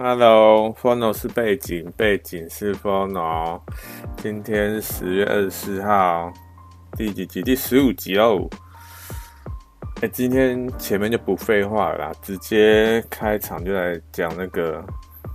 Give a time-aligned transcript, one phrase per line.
[0.00, 3.60] Hello，Fono 是背景，背景是 Fono。
[4.16, 6.32] 今天十月二十四号，
[6.96, 7.42] 第几集？
[7.42, 8.48] 第十五集哦。
[10.00, 14.80] 哎、今天前面就不废话了啦，直接开场就来讲那个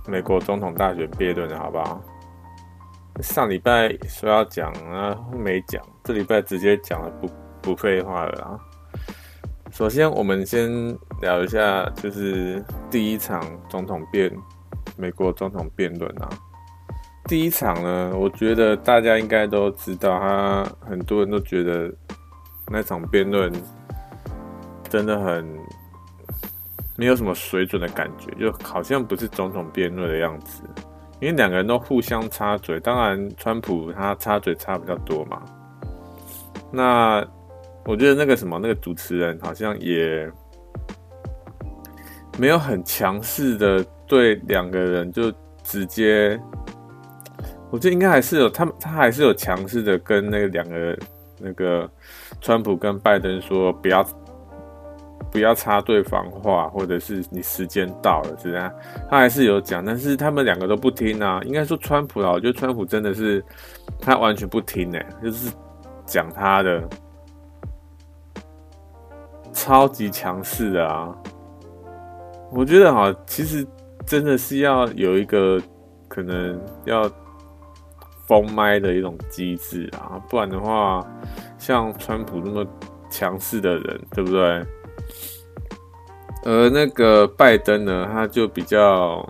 [0.06, 2.02] 美国总统大选辩论好不好？
[3.20, 7.28] 上礼拜说要讲啊，没讲，这礼拜直接讲了，不
[7.60, 8.58] 不废话了啦。
[9.70, 14.34] 首先，我们先聊一下，就是第一场总统辩，
[14.96, 16.28] 美国总统辩论啊。
[17.26, 21.90] 第一场呢，我觉得大家应该都知道，他很多人都觉得
[22.68, 23.52] 那场辩论
[24.88, 25.44] 真的很
[26.96, 30.62] 没有什么水准的感觉，就好像不是总统辩论的样子。
[31.20, 35.40] 因为两个人都互相插嘴，当然川普他插嘴插比较多嘛。
[36.70, 37.26] 那
[37.86, 40.30] 我觉得那个什么，那个主持人好像也
[42.36, 43.82] 没有很强势的
[44.14, 45.32] 对两个人就
[45.64, 46.40] 直接，
[47.70, 50.98] 我觉得应该还是有他，他还是有强势的跟那个两个
[51.40, 51.90] 那个
[52.40, 54.06] 川普跟拜登说不要
[55.32, 58.72] 不要插对方话，或者是你时间到了，是这样，
[59.10, 61.40] 他还是有讲，但是他们两个都不听啊。
[61.44, 63.44] 应该说川普啊，我觉得川普真的是
[64.00, 65.52] 他完全不听哎，就是
[66.06, 66.88] 讲他的。
[69.52, 71.16] 超级强势的啊！
[72.50, 73.64] 我觉得哈，其实
[74.06, 75.60] 真的是要有一个
[76.08, 77.10] 可能要
[78.26, 81.06] 封麦的一种机制啊，不然的话，
[81.58, 82.64] 像川普那么
[83.10, 84.64] 强势的人，对不对？
[86.44, 89.26] 而那个拜登呢，他就比较，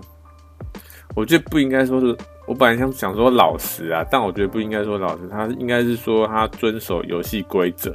[1.14, 2.16] 我觉得不应该说是，
[2.46, 7.94] 我本来想想说老实啊，但我觉得不应该说老实，他应该是说他遵守游戏规则，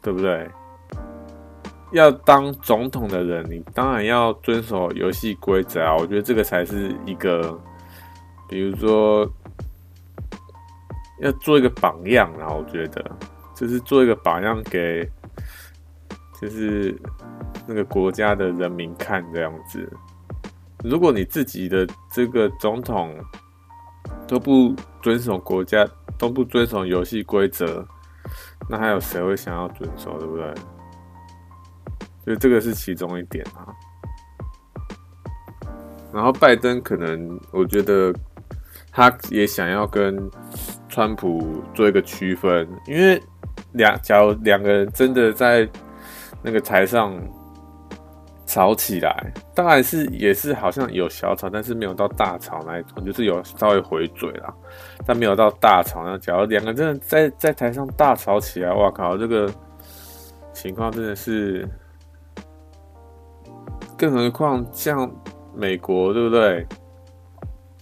[0.00, 0.48] 对不对？
[1.92, 5.96] 要当总统的人，你当然要遵守游戏规则啊！
[5.96, 7.58] 我觉得这个才是一个，
[8.48, 9.28] 比如说
[11.20, 12.48] 要做一个榜样啊！
[12.48, 13.04] 我觉得
[13.54, 15.04] 就是做一个榜样给，
[16.40, 16.96] 就是
[17.66, 19.92] 那个国家的人民看这样子。
[20.84, 23.14] 如果你自己的这个总统
[24.28, 27.84] 都不遵守国家，都不遵守游戏规则，
[28.68, 30.54] 那还有谁会想要遵守，对不对？
[32.26, 33.72] 就这个是其中一点啊，
[36.12, 38.14] 然后拜登可能我觉得
[38.92, 40.30] 他也想要跟
[40.88, 43.20] 川普做一个区分，因为
[43.72, 45.66] 两假如两个人真的在
[46.42, 47.18] 那个台上
[48.44, 54.52] 吵起来，当然是也是好像有小吵，但是没有到大吵那一种，就是有稍微回嘴啦，
[55.06, 56.04] 但没有到大吵。
[56.04, 59.50] 那假如两个人真的在在台上大吵起来，哇靠，这个
[60.52, 61.66] 情况真的是。
[64.00, 65.14] 更何况像
[65.54, 66.66] 美国，对不对？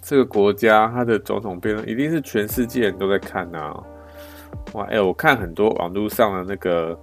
[0.00, 3.80] 这个国家它的总统辩论一定是全世界人都在看啊！
[4.72, 6.98] 哇，哎、我看很多网络上的那个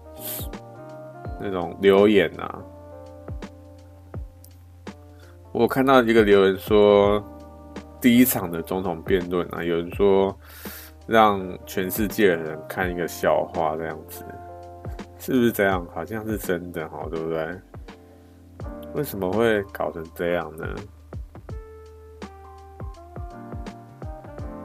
[1.40, 2.59] 那种留言啊，
[5.53, 7.24] 我看到一个留言说，
[8.02, 10.38] 第一场的总统辩论啊，有人说
[11.08, 14.26] 让全世界的人看一个笑话，这样子
[15.20, 15.88] 是不是这样？
[15.96, 17.47] 好像是真的哈，对不对？
[18.95, 20.66] 为什么会搞成这样呢？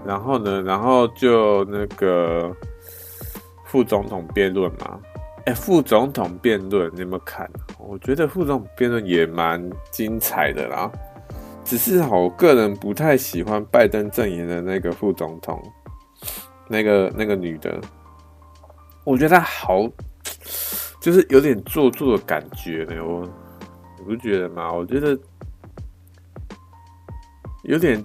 [0.06, 0.62] 然后呢？
[0.62, 2.54] 然后就那个
[3.66, 5.00] 副总统辩论嘛。
[5.46, 7.50] 哎，副总统辩论你有没有看？
[7.78, 10.90] 我觉得副总辩论也蛮精彩的啦。
[11.64, 15.60] 只是我个人不太喜欢拜登阵营的那个副总统，
[16.69, 17.80] 那个那个女的，
[19.04, 19.88] 我觉得她好，
[21.00, 23.04] 就是有点做作的感觉呢。
[23.04, 23.28] 我。
[24.00, 24.72] 你不觉得吗？
[24.72, 25.16] 我觉得
[27.65, 28.03] 有点，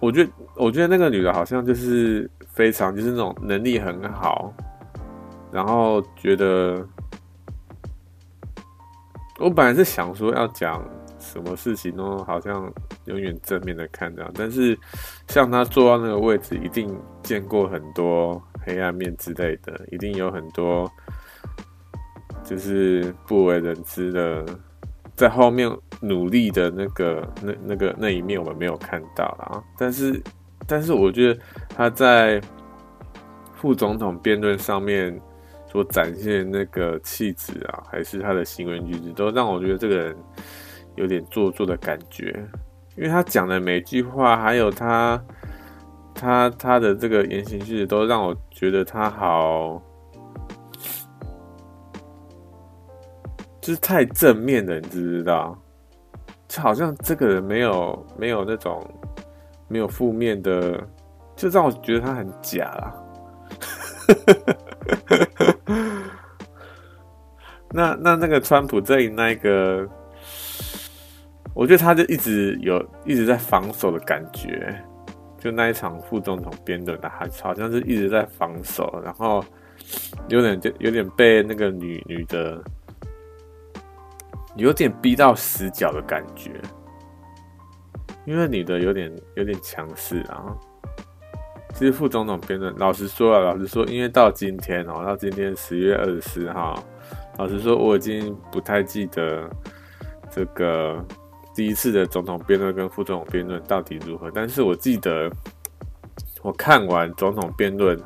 [0.00, 4.52] 我觉得我觉得那个女的好像就是非常就是那种能力很好，
[5.52, 6.84] 然后觉得
[9.38, 10.84] 我本来是想说要讲
[11.18, 12.70] 什么事情都好像
[13.04, 14.76] 永远正面的看这样，但是
[15.28, 20.90] 像她坐到那个位置，一定见过很多黑暗面之类的，一定有很多。
[22.50, 24.44] 就是不为人知的，
[25.14, 25.70] 在后面
[26.00, 29.62] 努力的那个那那个那一面，我们没有看到啊。
[29.78, 30.20] 但是，
[30.66, 32.40] 但是我觉得他在
[33.54, 35.16] 副总统辩论上面
[35.68, 40.16] 所展现那个气质啊，还是他的行为举止，都让我觉得这个人
[40.96, 42.34] 有点做作的感觉。
[42.96, 45.22] 因为他讲的每句话，还有他
[46.12, 49.80] 他他的这个言行举止，都让我觉得他好。
[53.60, 55.56] 就是太正面了，你知不知道？
[56.48, 58.84] 就好像这个人没有没有那种
[59.68, 60.82] 没有负面的，
[61.36, 62.94] 就让我觉得他很假啦。
[67.72, 69.88] 那那那个川普阵营那个，
[71.54, 74.74] 我觉得他就一直有一直在防守的感觉。
[75.38, 77.08] 就那一场副总统辩论，他
[77.40, 79.42] 好像是一直在防守，然后
[80.28, 82.62] 有点就有点被那个女女的
[84.60, 86.52] 有点逼到死角的感觉，
[88.24, 90.54] 因为女的有点有点强势啊。
[91.74, 96.82] 其实副总统辩论，老实说啊，老实说，因为到今天哦，到今天十月二十四号，
[97.38, 99.48] 老实说，我已经不太记得
[100.30, 101.04] 这个。
[101.52, 104.30] 第一次的总统辩论跟副总统辩论到底如何？
[104.30, 105.28] 但是我记得
[106.42, 107.98] 我看完总统辩论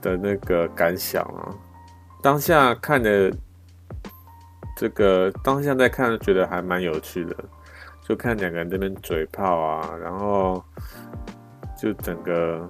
[0.00, 1.50] 的那个感想啊，
[2.22, 3.30] 当下看的
[4.76, 7.36] 这个当下在看，觉得还蛮有趣的，
[8.06, 10.62] 就看两个人这边嘴炮啊，然后
[11.80, 12.68] 就整个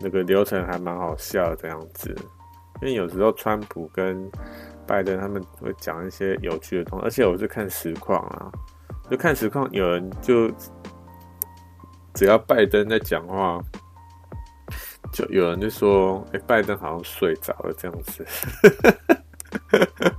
[0.00, 2.14] 那个流程还蛮好笑这样子。
[2.82, 4.30] 因为有时候川普跟
[4.86, 8.52] 拜登他们会讲一些有趣的东西，而且我是看实况啊。
[9.10, 10.50] 就看实况，有人就
[12.14, 13.60] 只要拜登在讲话，
[15.12, 18.26] 就有人就说：“哎、拜登好像睡着了这样子。”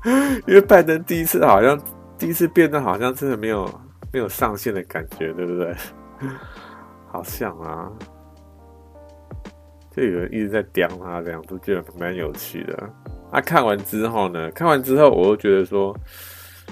[0.47, 1.79] 因为拜登第一次好像
[2.17, 3.67] 第一次变得，好像真的没有
[4.11, 5.75] 没有上线的感觉，对不对？
[7.11, 7.91] 好像啊，
[9.91, 12.89] 就有人一直在刁他，这样都觉得蛮有趣的。
[13.31, 14.51] 他、啊、看完之后呢？
[14.51, 15.95] 看完之后，我又觉得说。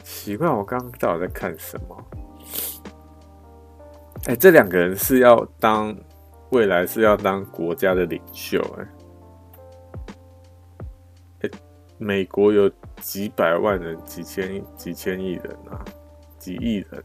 [0.03, 2.05] 奇怪，我刚刚到底在看什么？
[4.25, 5.95] 哎、这两个人是要当
[6.49, 8.87] 未来是要当国家的领袖、欸，
[12.03, 12.67] 美国有
[12.99, 15.77] 几百万人、几千几千亿人啊，
[16.39, 17.03] 几亿人，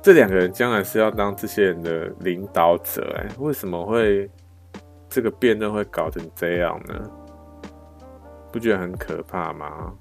[0.00, 4.30] 这两个人将来是要当这些人的领导者、欸，哎，为什么会
[5.08, 7.10] 这个辩论会搞成这样呢？
[8.52, 9.92] 不觉得很可怕吗？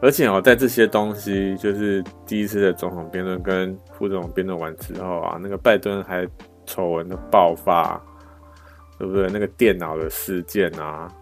[0.00, 6.24] 而且哦，在这些东西，就是第一次的总统辩论跟副总统辩论完之后啊，那个拜登还
[6.64, 8.00] 丑闻的爆发，
[9.00, 9.28] 对不对？
[9.32, 11.12] 那个电脑的事件啊，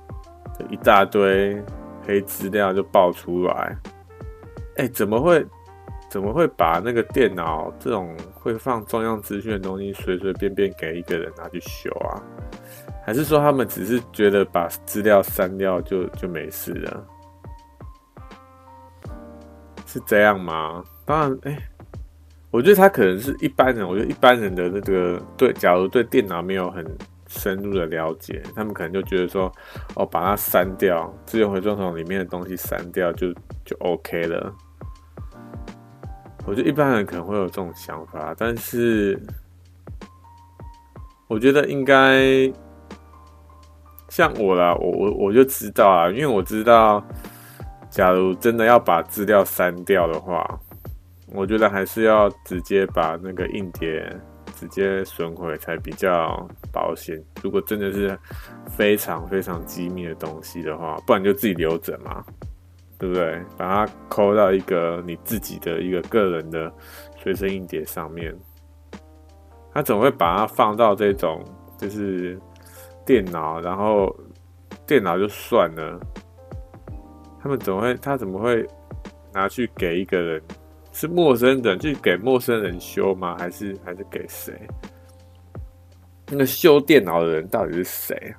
[0.71, 1.63] 一大堆
[2.07, 3.77] 黑资料就爆出来。
[4.77, 5.45] 哎，怎么会？
[6.11, 12.17] 怎么会把那个电脑这种会放重要资讯的东西随随便便给一个人拿去修啊？
[13.05, 17.07] 还是说他们只是觉得把资料删掉就就没事了？
[19.85, 20.83] 是这样吗？
[21.05, 21.59] 当然，哎、
[22.51, 23.87] 我觉得他可能是一般人。
[23.87, 26.83] 我觉得一般人的那个对，假如对电脑没有很
[27.29, 29.53] 深入的了解，他们可能就觉得说，
[29.95, 33.33] 哦，把它删掉，资源回收桶里面的东西删掉就
[33.65, 34.53] 就 OK 了。
[36.45, 39.21] 我觉得一般人可能会有这种想法，但是
[41.29, 42.51] 我觉得应该
[44.09, 47.05] 像我啦，我我我就知道啊，因为我知道。
[47.91, 50.47] 假如真的要把资料删掉的话，
[51.33, 54.15] 我觉得还是要直接把那个硬碟
[54.59, 57.17] 直接损毁才比较保险。
[57.43, 58.19] 如果真的是
[58.69, 62.25] 非常非常机密的东西的话，不然就自己留着嘛，
[62.99, 63.41] 对不对？
[63.57, 66.73] 把它抠到一个你自己的一个个人的
[67.17, 68.35] 随身硬碟上面。
[69.73, 71.41] 他怎么会把它放到这种
[71.77, 72.37] 就是
[73.07, 74.13] 电脑，然后
[74.85, 76.01] 电脑就算了。
[77.41, 77.95] 他们怎么会？
[77.95, 78.67] 他怎么会
[79.33, 80.43] 拿去给一个人？
[80.99, 83.37] 是陌生人去给陌生人修吗？
[83.39, 84.53] 还是还是给谁？
[86.27, 88.35] 那个修电脑的人到底是谁？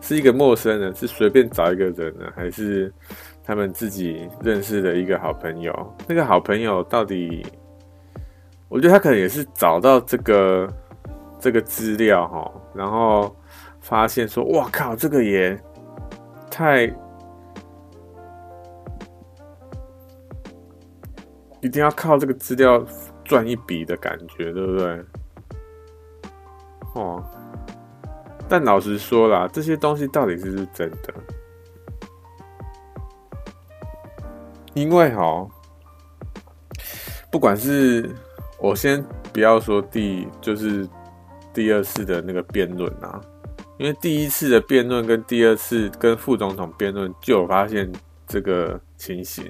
[0.00, 0.92] 是一个陌生人？
[0.96, 2.26] 是随便找一个人呢？
[2.34, 2.92] 还是
[3.44, 5.72] 他们自己认识的一个好朋友？
[6.08, 7.46] 那个好朋友到底？
[8.68, 10.68] 我觉得他可能也是找到这个
[11.38, 13.32] 这个资料哈，然后
[13.80, 15.56] 发现说：“哇靠，这个也
[16.50, 16.92] 太……”
[21.62, 22.84] 一定要靠这个资料
[23.24, 25.04] 赚一笔的感觉，对不对？
[26.94, 27.24] 哦，
[28.48, 31.14] 但老实说啦，这些东西到底是不是真的？
[34.74, 35.46] 因为哈，
[37.30, 38.10] 不管是
[38.58, 39.02] 我先
[39.32, 40.86] 不要说第就是
[41.54, 43.20] 第二次的那个辩论啊，
[43.78, 47.90] 因为第一次的辩论跟第二次跟副总统辩论就有发现
[48.26, 49.48] 这个情形。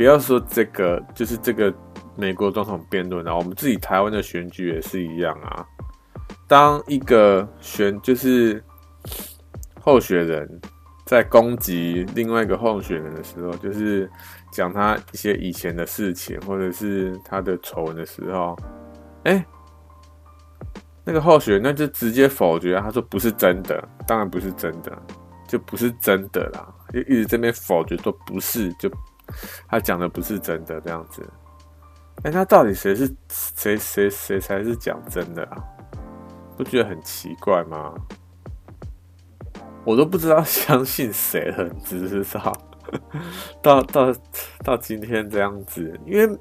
[0.00, 1.70] 不要说这个，就是这个
[2.16, 5.62] 美国总统辩论啊，我们自己台湾的选举也是一样啊。
[6.48, 8.64] 当一个选就是
[9.78, 10.48] 候选人
[11.04, 14.10] 在攻击另外一个候选人的时候，就是
[14.50, 18.58] 讲他一些以前的事情，或者是他的丑闻的时候，
[19.24, 19.44] 哎、
[21.04, 24.90] 那个候选人那就直接否决，他说不是真的，当然不是真的，
[25.46, 28.90] 就不是真的啦，就一直这边否决说不是，就
[29.68, 31.28] 他讲的不是真的这样子。
[32.22, 35.56] 哎、那到底谁是谁谁谁才是讲真的啊？
[36.56, 37.94] 不觉得很奇怪吗？
[39.84, 42.52] 我都不知道相信谁了，你知道？
[43.62, 44.14] 到到
[44.62, 46.38] 到今天这样子，因为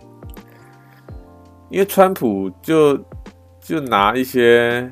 [1.70, 2.98] 因为川普就
[3.62, 4.92] 就拿一些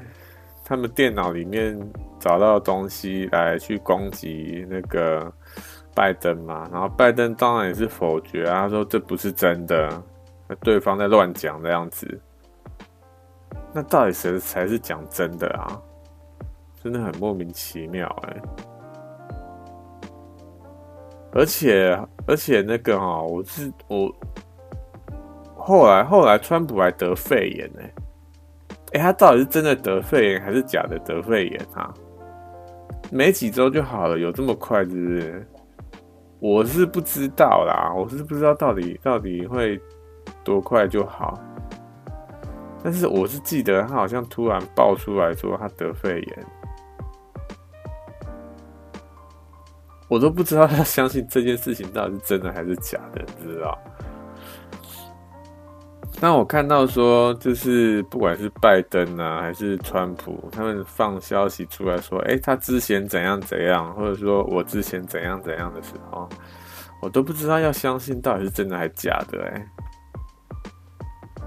[0.64, 1.78] 他们电脑里面
[2.20, 5.30] 找到的东西来去攻击那个
[5.98, 9.90] 拜登嘛，然后拜登当然也是否决啊，他说这不是真的，
[10.48, 12.22] 那对方在乱讲这样子。
[13.74, 15.82] 那到底谁才是讲真的啊？
[16.84, 18.38] 真的很莫名其妙哎、
[21.34, 24.16] 而且而且那个哈，我是我
[25.56, 27.84] 后来后来川普还得肺炎哎、
[28.94, 31.92] 欸，哎、他到底是真的得肺炎还是假的得肺炎啊？
[33.12, 35.48] 没几周就好了，有这么快是不是？
[36.40, 39.80] 我是不知道啦，我是不知道到底到底会
[40.44, 41.40] 多快就好。
[42.84, 46.46] 但是我是记得他好像突然爆出来说他得肺炎，
[50.08, 53.78] 我都不知道他相信这件事情到底是真的还是假的，你知道？
[56.20, 66.28] 那我看到说，就是不管是拜登啊还是川普，他们放消息出来说，哎，他之前怎样怎样，或者说我之前怎样怎样的时候，
[67.02, 69.68] 我都不知道要相信到底是真的还是假的，哎，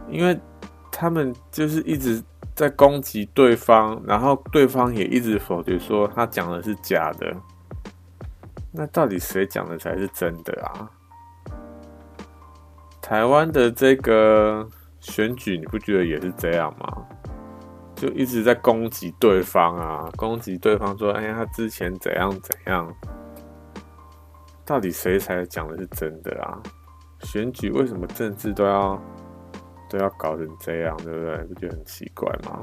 [0.09, 0.39] 因为。
[0.93, 2.23] 他们就是一直
[2.55, 7.35] 在攻击对方，然后对方也一直否决说他讲的是假的。
[8.71, 10.91] 那到底谁讲的才是真的啊？
[13.11, 14.65] 台湾的这个
[15.01, 17.05] 选举，你不觉得也是这样吗？
[17.97, 22.89] 就一直在攻击对方啊，攻击对方说：“哎呀，他之前怎样怎样。”
[24.65, 26.63] 到底谁才讲的是真的啊？
[27.23, 28.97] 选举为什么政治都要？
[29.89, 31.37] 都要搞成这样，对不对？
[31.39, 32.63] 不觉得很奇怪吗？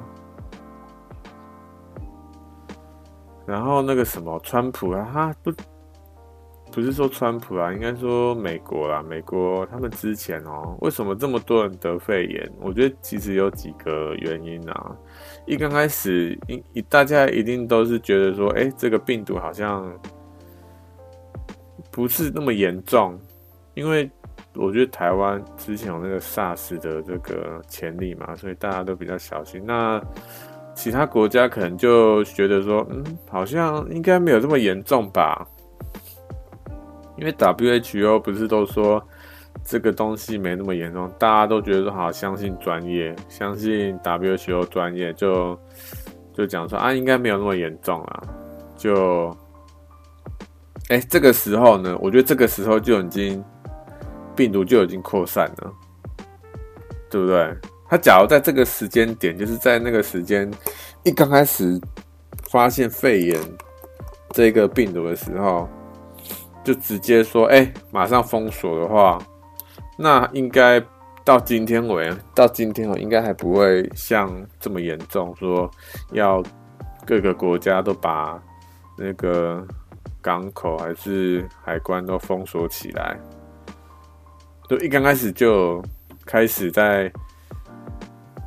[3.46, 5.52] 然后那个什么，川普啊，他不
[6.78, 9.02] 不是说川普啦，应该说美国啦。
[9.02, 12.48] 美国他们之前哦，为什么这么多人得肺炎？
[12.62, 14.96] 我觉得其实有几个原因啊。
[15.48, 16.38] 一刚开始，
[16.74, 19.92] 一大家一定都是觉得说，哎，这个病毒好像
[21.90, 23.20] 不是那么严重，
[23.74, 24.08] 因为。
[24.60, 29.62] 我觉得台湾之前有那个 SARS 的这个潜力嘛，所以大家都比较小心。
[29.64, 30.02] 那
[30.74, 35.48] 其他国家可能就觉得说，嗯，好像应该没有这么严重吧？
[37.18, 39.02] 因为 WHO 不是都说
[39.64, 45.60] 这个东西没那么严重，大家都觉得说好，相信专业，相信 WHO 专业，就
[46.34, 48.24] 就讲说啊，应该没有那么严重啊。
[48.76, 49.36] 就，
[50.90, 53.44] 哎，这个时候呢，我觉得这个时候就已经。
[54.38, 55.74] 病毒就已经扩散了，
[57.10, 57.58] 对不对？
[57.90, 60.48] 他假如在这个时间点，就是在那个时间
[61.02, 61.82] 一刚开始
[62.44, 63.42] 发现肺炎
[64.30, 65.68] 这个病毒的时候，
[66.68, 69.18] 就直接说：“哎，马上封锁的话，
[69.98, 70.84] 那应该
[71.24, 75.72] 到今天为到今天哦，应该还不会像这么严重，说
[76.12, 76.44] 要
[77.06, 78.38] 各个国家都把
[78.98, 79.66] 那个
[80.22, 83.18] 港口还是海关都封锁起来。”
[84.68, 85.82] 就一刚开始就
[86.26, 87.10] 开始在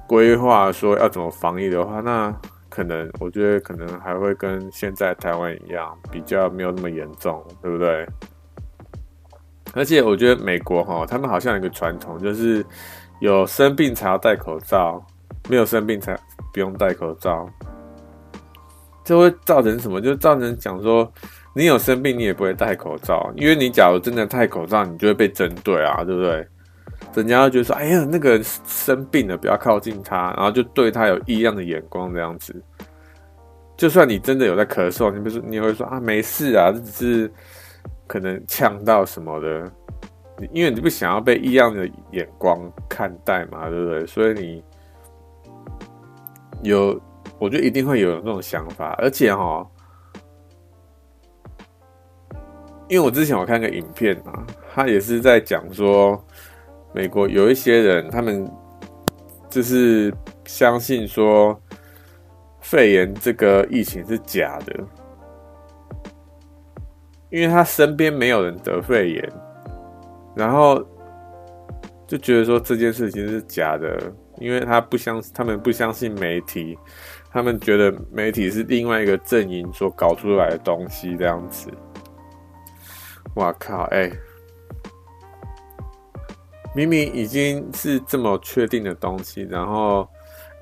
[0.06, 2.30] 规划说要怎么防疫的话，那
[2.70, 8.06] 可能我觉得可能还会跟现在台湾一样，比较没有那么严重，对不对？
[9.74, 12.64] 而且我觉得美国哈，他们好像有一个传统，就是
[13.20, 15.04] 有生病才要戴口罩，
[15.50, 16.18] 没有生病才
[16.52, 17.46] 不用戴口罩。
[19.04, 20.00] 这会造成什么？
[20.00, 21.12] 就造成讲说。
[21.52, 26.46] 你有生病，你也不会戴口罩，因为你假如真的戴口罩，你就会被针对啊，对不对？
[27.14, 32.54] 人家会觉得说：“哎呀，那个生病了，不要靠近他。”然后就对他有异样的眼光，这样子。
[33.76, 37.32] 就算你真的有在咳嗽，你不是你会说：“啊，没事啊，这只是
[38.06, 39.70] 可能呛到什么的。”
[40.52, 44.06] 因为你不想要被异样的眼光看待嘛，对不对？
[44.06, 44.64] 所以你
[46.62, 46.98] 有，
[47.38, 49.66] 我觉得一定会有那种想法，而且哈。
[52.88, 56.22] 因为我之前有看个影片啊，他也是在讲说，
[56.92, 58.50] 美国有一些人，他们
[59.48, 60.12] 就是
[60.44, 61.60] 相信说
[62.60, 64.74] 肺炎这个疫情是假的，
[67.30, 69.32] 因为他身边没有人得肺炎，
[70.34, 70.84] 然后
[72.06, 76.76] 就觉得说这件事情是假的，因为他不相，他们不相信媒体，
[77.30, 81.70] 他们觉得媒体是另外一个阵营所搞出来的东西，这样子。
[83.34, 83.84] 哇靠！
[83.92, 84.10] 哎、
[86.74, 90.08] 明明已经是这么确定的东西，然后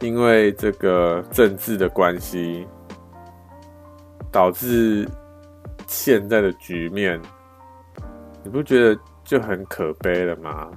[0.01, 2.67] 因为这个政治的关系，
[4.33, 5.09] 导致
[5.87, 7.21] 现在的局面。
[8.43, 10.71] 你不觉得就很可悲了吗？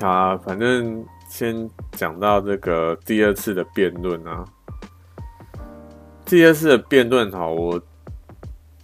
[0.00, 4.44] 啊，反正先讲到这个第二次的辩论啊。
[6.24, 7.78] 第二次的辩论，哈，我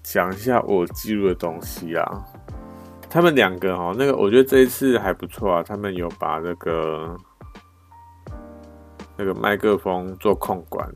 [0.03, 2.27] 讲一下我记录的东西啊。
[3.15, 5.63] 他们两个哈，那个我觉得这一次还不错啊。
[5.63, 7.17] 他们有把那个
[9.17, 10.93] 那个麦克风做控管，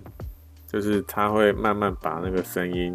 [0.66, 2.92] 就是他会慢慢把那个声音。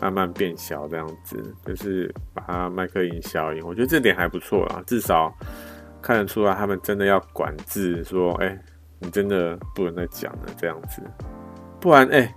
[0.00, 5.32] 慢慢变小，这样子就是把它麦克音消音，我觉得这点还不错啊，至少
[6.00, 8.58] 看得出来他们真的要管制，说，哎、
[8.98, 11.00] 你真的不能再讲了这样子，
[11.78, 12.34] 不然，哎、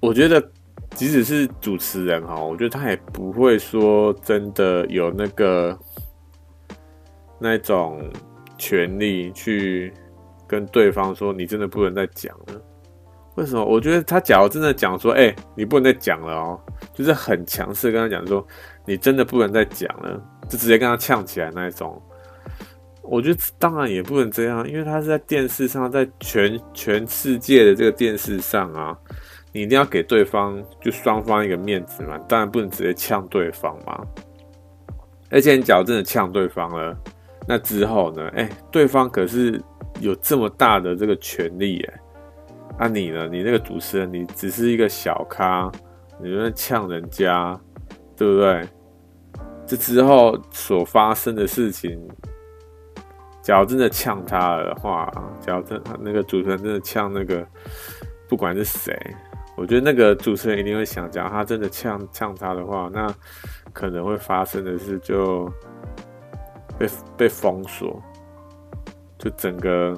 [0.00, 0.52] 我觉得
[0.94, 5.76] 即使是主持人哈，我觉得他也不会说真的有那个
[7.38, 8.00] 那种
[8.56, 9.92] 权利去
[10.46, 12.62] 跟对方说，你真的不能再讲了。
[13.36, 13.64] 为什么？
[13.64, 16.60] 我觉得他假如真的讲说，哎、你不能再讲了哦，
[16.92, 18.46] 就是很强势跟他讲说，
[18.84, 22.00] 你真的不能再讲了，就直接跟他呛起来那一种。
[23.02, 28.96] 我觉得当然也不能这样，因为他是在电视上，在全全世界的这个电视上啊，
[29.52, 34.04] 你一定要给对方就双方一个面子嘛，当然不能直接呛对方嘛。
[35.30, 36.96] 而且你假如真的呛对方了，
[37.46, 38.28] 那之后呢？
[38.34, 39.60] 哎、对方可是
[40.00, 42.00] 有这么大的这个权利哎。
[42.78, 43.28] 那、啊、你呢？
[43.28, 45.70] 你那个主持人，你只是一个小咖，
[46.20, 47.58] 你在呛人家，
[48.16, 48.66] 对不对？
[49.66, 52.00] 这之后所发生的事情，
[53.42, 55.10] 假如真的呛他的话，
[55.40, 57.46] 假如真那个主持人真的呛那个，
[58.28, 58.98] 不管是谁，
[59.62, 63.06] 我觉得那个主持人一定会想，假如他真的呛呛他的话，那
[63.72, 65.48] 可能会发生的是就
[66.76, 68.02] 被被封锁，
[69.18, 69.96] 就整个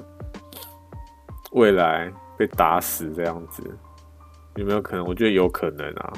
[1.53, 2.13] 未来。
[2.37, 3.63] 被打死这样子，
[4.55, 5.05] 有没有可能？
[5.05, 6.13] 我觉得有可能啊，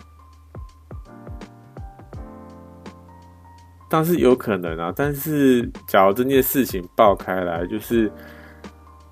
[3.87, 4.91] 但是有可能啊。
[4.95, 8.11] 但是，假如这件事情爆开来，就是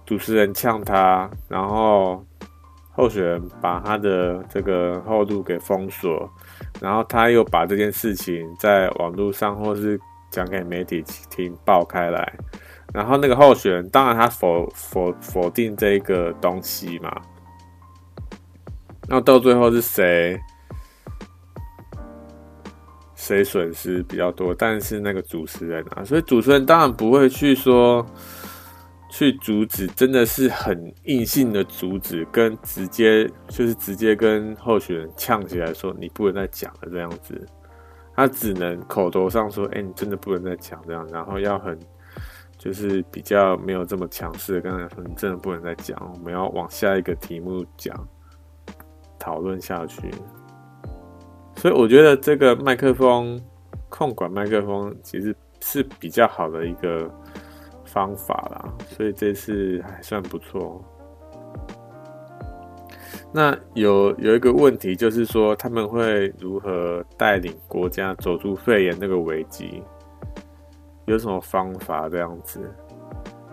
[0.03, 2.25] 主持人呛他，然后
[2.95, 6.29] 候选人把他的这个后路给封锁，
[6.79, 9.99] 然后他又把这件事情在网络上或是
[10.31, 12.33] 讲给媒体听爆开来。
[12.93, 17.11] 然后那个候选人，当然他否否否定这个东西嘛。
[19.07, 20.39] 那到最后是谁
[23.13, 24.55] 谁损失比较多？
[24.55, 28.05] 但是那个主持人啊，所以主持人当然不会去说
[29.17, 37.47] 去阻止，真的是很硬性的阻止，跟直接就是直接跟候选人呛起来说你不能再讲了这样子。
[38.13, 41.79] 他只能口头上说，哎，你真的不能再讲这样，然后要很。
[42.57, 47.93] 就是比较没有这么强势的，刚才说你真的不能再讲，我们要往下一个题目讲，
[49.19, 50.09] 讨论下去。
[51.57, 53.39] 所以我觉得这个麦克风
[53.89, 57.11] 控管麦克风其实是比较好的一个
[57.95, 60.83] 方法啦，所以这次还算不错。
[63.31, 69.81] 那有有一个问题就是说，他们会如何带领国家走出肺炎那个危机？
[71.05, 72.59] 有什么方法这样子？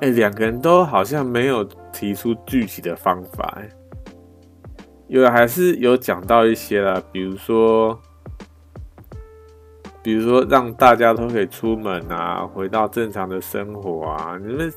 [0.00, 3.68] 哎、两个人都好像没有提出具体的方法、欸。
[5.06, 7.96] 有还是有讲到一些啦，比如说，
[10.02, 14.72] 比如说让大家都可以出门啊，回到正常的生活啊，你们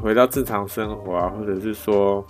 [0.00, 2.24] 回到正常生活啊，或者是说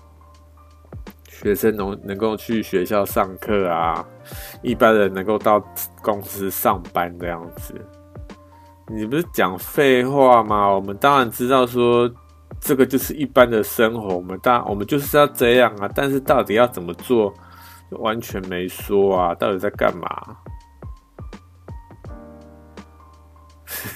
[1.28, 4.04] 学生能能够去学校上课啊，
[4.62, 5.62] 一般人能够到
[6.00, 7.74] 公司上班这样子。
[8.88, 10.68] 你不是讲废话吗？
[10.68, 12.10] 我们当然知道说
[12.60, 15.88] 这个就是一般的生活，我们当我们就是要这样啊。
[15.94, 17.32] 但是到底要怎么做，
[17.90, 19.34] 完全没说啊。
[19.34, 20.36] 到底在干嘛？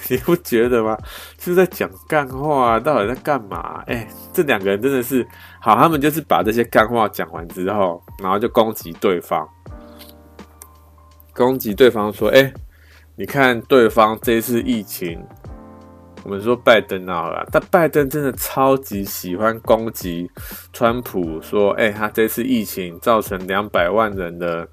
[0.09, 0.97] 你不觉得吗？
[1.39, 2.79] 是在讲干话。
[2.79, 3.83] 到底在干嘛？
[3.87, 5.25] 哎、这两个人真的是
[5.59, 9.47] 好，他们就是把这些干话讲完之后，然后就攻击对方，
[11.33, 12.53] 攻击对方说：“哎、”
[13.15, 15.19] 你看对方这次疫情，
[16.23, 20.29] 我们说拜登好了，但拜登真的超级喜欢攻击
[20.71, 24.67] 川普，说，哎、他这次疫情造成两百万人的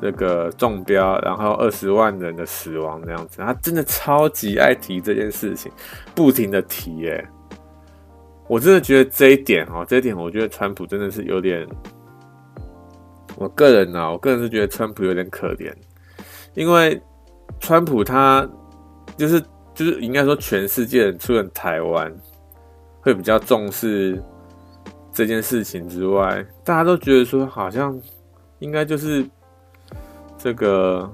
[0.00, 5.72] 这个中标，然后二十万人的死亡这样子，他真的超级爱提这件事情，
[6.14, 7.26] 不停的提耶。
[8.46, 11.66] 我真的觉得这一点哦，这一点我觉得川普真的是有点，
[13.36, 15.72] 我个人呢，我个人是觉得川普有点可怜，
[16.54, 17.00] 因为
[17.58, 18.46] 川普他
[19.16, 19.42] 就是
[19.74, 22.14] 就是应该说全世界除了台湾
[23.00, 24.22] 会比较重视
[25.10, 27.98] 这件事情之外，大家都觉得说好像
[28.58, 29.26] 应该就是。
[30.46, 31.12] 这个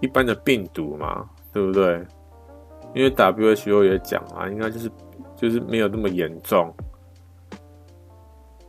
[0.00, 2.04] 一般的病毒嘛，对不对？
[2.96, 4.90] 因为 WHO 也讲啊，应该就是
[5.36, 6.74] 就是没有那么严重，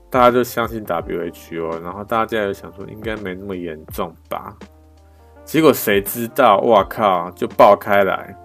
[0.07, 4.55] 大家就相信 WHO，然后大家就想说应该没那么严重吧。
[5.43, 8.37] 结果谁知道，哇靠，就爆开来。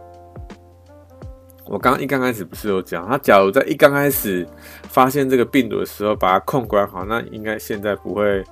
[1.66, 4.48] 我刚一刚开始不是有讲，他假如在一刚开始
[4.84, 8.42] 发现这个病毒的时候把它控管好，那应该现在不会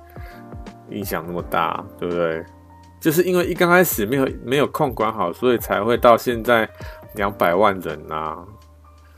[0.91, 2.45] 影响那么大，对不对？
[3.01, 6.69] 就是因为一刚开始没有没有控管好，所以才会到现在
[7.15, 8.37] 两百万人呐、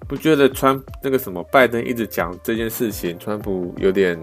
[0.08, 4.18] 不觉得川那个什么拜登一直讲这件事情，川普有点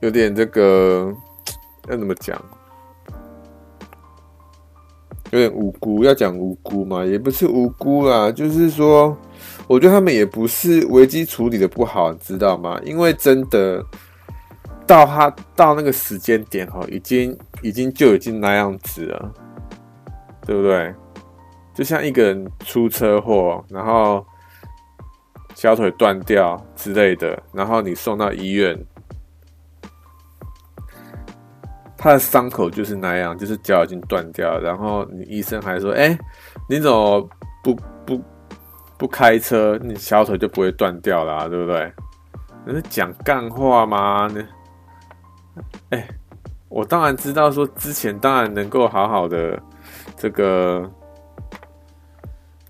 [0.00, 1.12] 有点这个
[1.88, 2.40] 要怎么讲？
[5.32, 9.16] 有点无辜，要讲无辜嘛，也不是无辜啦，就是说，
[9.66, 12.80] 我觉得他们也不是危机处理的不好，你知道吗？
[12.84, 13.84] 因为真的。
[14.86, 19.32] 到他到那个时间点哈，已经已经就已经那样子了，
[20.46, 20.94] 对不对？
[21.74, 24.24] 就像一个人出车祸，然后
[25.54, 28.78] 小腿断掉之类的，然后你送到医院，
[31.96, 36.16] 他的伤口就是那样，就是脚已经断掉，然后你医生还说：“哎，
[36.68, 37.28] 你怎么
[37.62, 38.22] 不不
[38.98, 39.78] 不开车？
[39.82, 41.92] 你小腿就不会断掉啦，对不对？”
[42.66, 44.28] 你是讲干话吗？
[44.32, 44.44] 你？
[45.90, 46.08] 哎、
[46.68, 49.60] 我当然知道，说之前当然能够好好的
[50.16, 50.90] 这个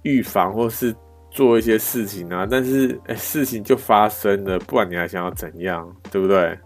[0.03, 0.95] 预防或是
[1.31, 6.59] 做一些事情啊，但是哎、事情就发生了，不然你还想要怎样，对不对？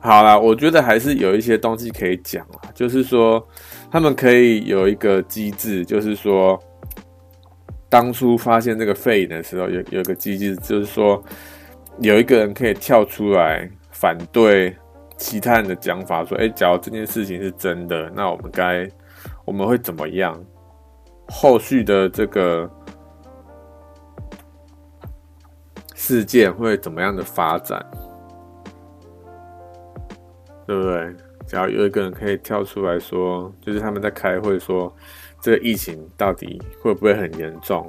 [0.00, 3.42] 好啦，我觉得还是有一些东西可以讲啦，就是说
[3.90, 6.62] 他们可以有一个机制，就是说
[7.88, 11.22] 当初发现这个肺炎的时候，有有一个机制，就是说。
[12.00, 14.76] 有一个人可以跳出来反对
[15.16, 18.88] 其他人的讲法，说：“哎，假如这件事情是真的，那我们该
[19.44, 20.38] 我们会怎么样？
[21.28, 22.68] 后续的这个
[25.94, 27.80] 事件会怎么样的发展？
[30.66, 31.14] 对不对？
[31.46, 34.92] 假如有一个人可以跳出来说，就是他们在开会说，
[35.40, 37.88] 这个疫情到底会不会很严重？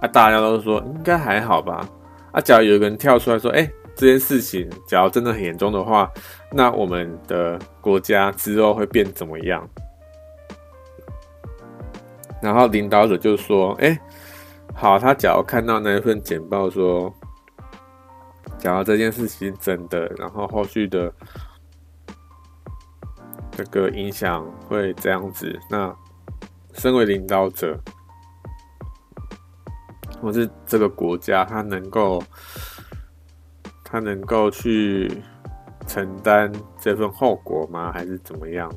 [0.00, 1.88] 啊，大家都说应该还好吧。”
[2.34, 6.10] 啊，假如有一个人跳出来说：“哎、这件事情假如真的很严重的话，
[6.50, 9.64] 那我们的国家之后会变怎么样？”
[12.42, 13.96] 然后领导者就说：“哎、
[14.74, 17.14] 好，他假如看到那一份简报说，
[18.58, 21.14] 假如这件事情真的，然后后续的
[23.52, 25.94] 这个影响会这样子，那
[26.72, 27.78] 身为领导者。”
[30.24, 32.22] 或是这个国家，他能够，
[33.84, 35.12] 他能够去
[35.86, 37.92] 承担这份后果吗？
[37.92, 38.72] 还是怎么样？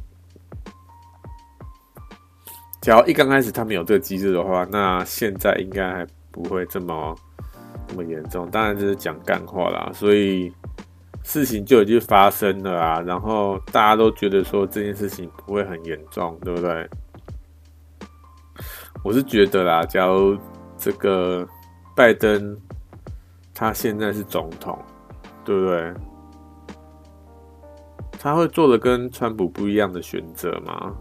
[2.82, 7.16] 假如一刚开始他们有这个机制的话，那现在应该还不会这么
[7.88, 8.52] 这么严重。
[8.52, 10.52] 当然这是讲干话啦，所以
[11.24, 13.00] 事情就已经发生了啊。
[13.00, 16.90] 然后大家都觉得说这件事情不会很严重，对不对？
[19.02, 20.38] 我是觉得啦，假如。
[20.78, 21.48] 这个
[21.96, 22.56] 拜登，
[23.54, 24.78] 他现在是总统，
[25.44, 25.94] 对不对？
[28.20, 30.96] 他会做的跟川普不一样的选择吗？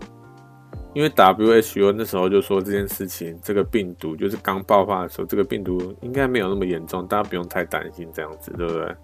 [0.94, 8.96] 因为 WHO 那时候就说这件事情，这个病毒就是刚爆发的时候，这个病毒应该没有那么严重，大家不用太担心，这样子，对不对？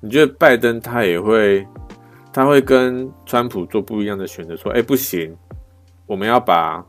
[0.00, 1.66] 你觉得拜登他也会，
[2.32, 5.36] 他会跟川普做不一样的选择，说，哎，不行，
[6.06, 6.82] 我们要把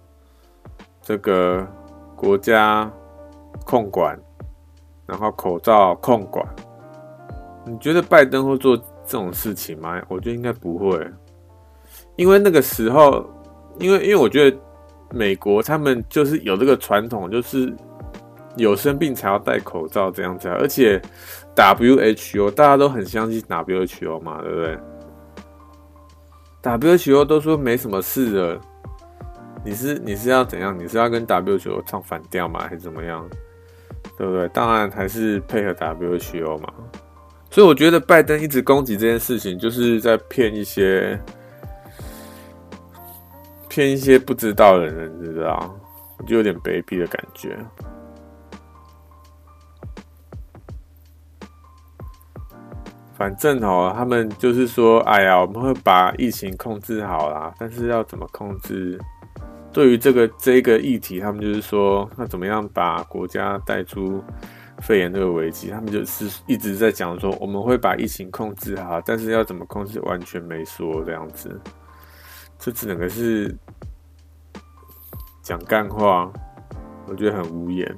[1.01, 1.67] 这个
[2.15, 2.89] 国家。
[3.65, 4.19] 控管，
[5.05, 6.45] 然后口罩控管，
[7.65, 10.01] 你觉得拜登会做这种事情吗？
[10.07, 11.07] 我觉得应该不会，
[12.15, 13.25] 因为那个时候，
[13.79, 14.57] 因为因为我觉得
[15.11, 17.73] 美国他们就是有这个传统，就是
[18.55, 21.01] 有生病才要戴口罩这样子啊，而且
[21.55, 24.77] WHO 大家都很相信 WHO 嘛，对不对
[26.61, 28.59] ？WHO 都说没什么事的，
[29.63, 30.77] 你是你是要怎样？
[30.77, 32.59] 你是要跟 WHO 唱反调吗？
[32.61, 33.25] 还是怎么样？
[34.17, 34.47] 对不对？
[34.49, 36.73] 当然还是配合 WHO 嘛。
[37.51, 41.19] 所以我觉得拜登一直攻击这件事情，就是在骗一些
[43.67, 45.75] 骗一些不知道的人，你知道？
[46.17, 47.57] 我就有点卑鄙的感觉。
[53.17, 58.99] 反正哦，他们就是说，哎呀，我们会把疫情控制好啦，但是要怎么控制？
[59.71, 64.23] 对于这个这个议题，他们就是说，那怎么样把国家带出
[64.79, 65.69] 肺炎这个危机？
[65.69, 71.59] 他们就是一直在讲说，我们会把疫情控制好，但是要怎么控制，完全没说这样子。
[72.57, 73.55] 这只能是
[75.41, 76.31] 讲干话，
[77.07, 77.95] 我觉得很无言。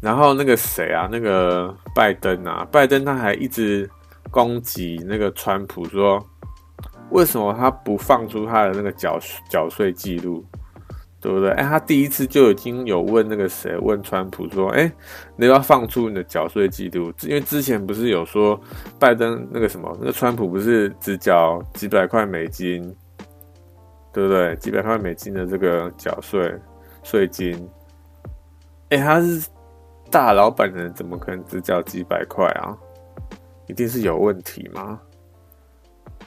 [0.00, 3.88] 然后那个谁啊，那个拜登啊，拜登他还一直
[4.30, 6.24] 攻击那个川普，说
[7.12, 10.44] 为什么他不放出他的那个缴缴税记录，
[11.20, 11.50] 对不对？
[11.50, 14.90] 哎，他第一次就已经有问那个谁，问川普说，哎，
[15.36, 18.60] 你要放出你的缴税记录，因为之前不是有说
[18.98, 22.82] 拜登那个什么，那个川普不是只缴几百块美金，
[24.12, 24.56] 对不对？
[24.56, 26.54] 几百块美金的这个缴税
[27.02, 27.68] 税金，
[28.90, 29.46] 哎，他是。
[30.10, 32.76] 大老板人怎么可能只缴几百块啊？
[33.66, 35.00] 一定是有问题吗？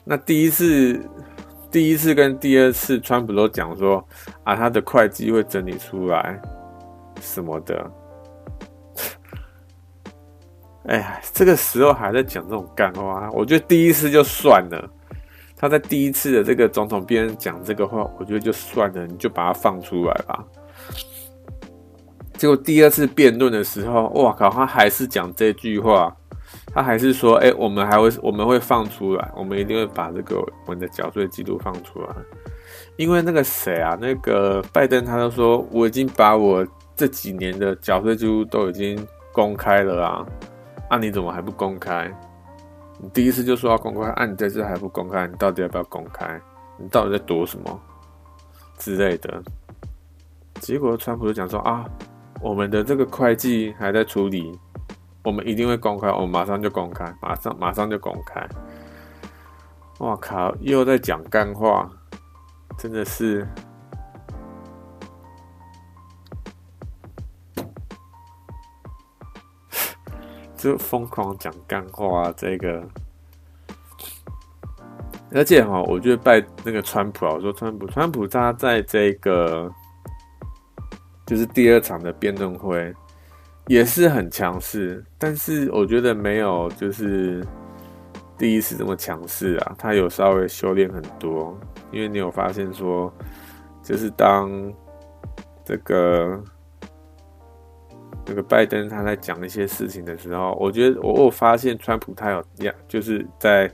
[0.05, 1.03] 那第一次、
[1.71, 4.07] 第一次跟第二次，川普都讲说
[4.43, 6.39] 啊，他的会计会整理出来
[7.19, 7.91] 什么的。
[10.85, 14.89] 哎呀，这个时候还在讲这种干话，我觉得第一次就算了。
[15.57, 20.45] 他在第一次的这个总统辩论讲这个话，我觉得就算了，你就把它放出来吧。
[22.33, 26.15] 结果第二次辩论的时候，哇靠，他还是讲这句话，
[26.73, 32.07] 他还是说，哎、我们还会，我们会放出来，我们一定会把这个我们的缴税记录放出来。
[32.97, 40.25] 因为那个谁啊，那个拜登，他就说，我已经把我这几年的缴税记录都已经公开了啊，
[40.89, 42.11] 啊，你怎么还不公开？
[42.97, 46.39] 你第一次就说要公开，啊，你这次还不公开，你到底要不要公开？
[46.77, 47.79] 你到底在躲什么
[48.77, 49.41] 之类的？
[50.59, 51.85] 结果川普就讲说啊。
[52.41, 54.59] 我们的这个会计还在处理，
[55.25, 58.47] 我们一定会公开，我们马上就公开，马上马上就公开。
[59.99, 60.55] 哇靠！
[60.61, 61.89] 又在讲干话，
[62.77, 63.45] 真的是，
[70.55, 72.81] 就疯狂讲干话啊这个。
[75.33, 79.69] 而且哈，我觉得拜那个川普啊，我说川普，川普他在这个。
[81.25, 82.93] 就是第二场的辩论会
[83.67, 87.45] 也是很强势，但是我觉得没有就是
[88.37, 91.57] 第一次这么强势啊，他有稍微修炼很多，
[91.91, 93.13] 因为你有发现说，
[93.83, 94.51] 就是当
[95.63, 96.43] 这个
[98.23, 103.71] 这个拜登他在讲一些事情的时候，我觉得我我发现川普他有呀，就是在。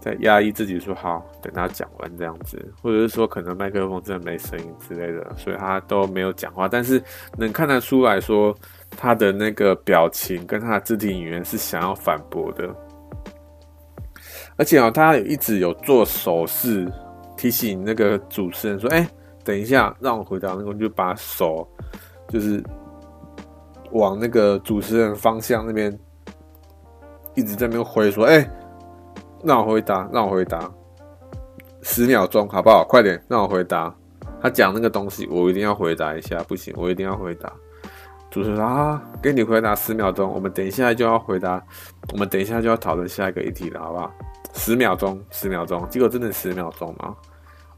[0.00, 6.66] 在压抑自己说好，等他讲完这样子，或者是说可能麦克风真的没声音之类的，所以他都没有讲话。
[6.66, 7.02] 但是
[7.36, 8.56] 能看得出来说，
[8.96, 12.74] 他的那个表情跟他的肢体语言是想要反驳的，
[14.56, 16.90] 而且哦，他一直有做手势
[17.36, 19.06] 提醒那个主持人说：“哎，
[19.44, 21.68] 等一下，让我回答。”那个就把手
[22.26, 22.62] 就是
[23.92, 25.94] 往那个主持人方向那边
[27.34, 28.50] 一直在那边挥说：“哎。”
[29.42, 30.70] 让我回答，让我回答，
[31.82, 32.84] 十秒钟好不好？
[32.84, 33.94] 快点，让我回答。
[34.42, 36.42] 他讲那个东西，我一定要回答一下。
[36.44, 37.52] 不行，我一定要回答。
[38.30, 41.62] 主持人啊，给你回答十秒钟，我们等一下就要回答，
[42.12, 44.12] 我们等一下就要讨论下一个议题了，好不好？
[44.54, 45.86] 十秒钟，十秒钟。
[45.88, 47.16] 结果真的十秒钟吗？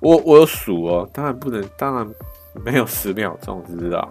[0.01, 2.09] 我我有数哦，当然不能，当然
[2.65, 4.09] 没有十秒钟，知道？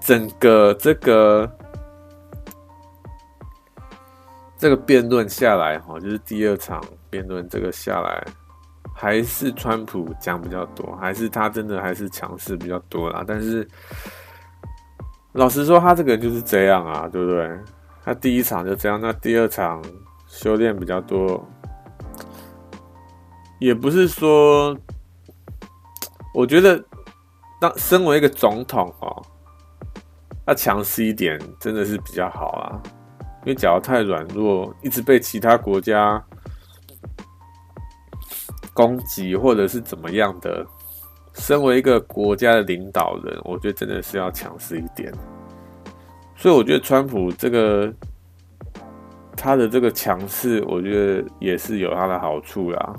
[0.00, 1.50] 整个这个。
[4.58, 8.26] 这个辩论下来，哈，就是第二场辩论，这个下来
[8.92, 13.24] 还是川普讲比较多，还是他真的还是强势比较多啦。
[13.24, 13.66] 但是
[15.32, 17.56] 老实说，他这个人就是这样啊，对不对？
[18.04, 19.80] 他第一场就这样，那第二场
[20.26, 21.46] 修炼比较多，
[23.60, 24.76] 也不是说，
[26.34, 26.82] 我觉得
[27.60, 29.22] 当身为一个总统哦，
[30.46, 32.82] 要强势一点，真的是比较好啊。
[33.48, 36.22] 因为假如太软弱，一直被其他国家
[38.74, 40.66] 攻击，或者是怎么样的，
[41.32, 45.10] 身为一个国家的领导人，我觉得真的是要强势一点。
[46.36, 47.90] 所以我觉得川普这个
[49.34, 52.94] 他的这个强势，我觉得也是有他的好处啦。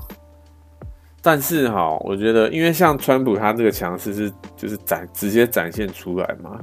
[1.22, 6.60] 但是哈，我觉得因为像川普他这个强势是就是展直接展现出来嘛。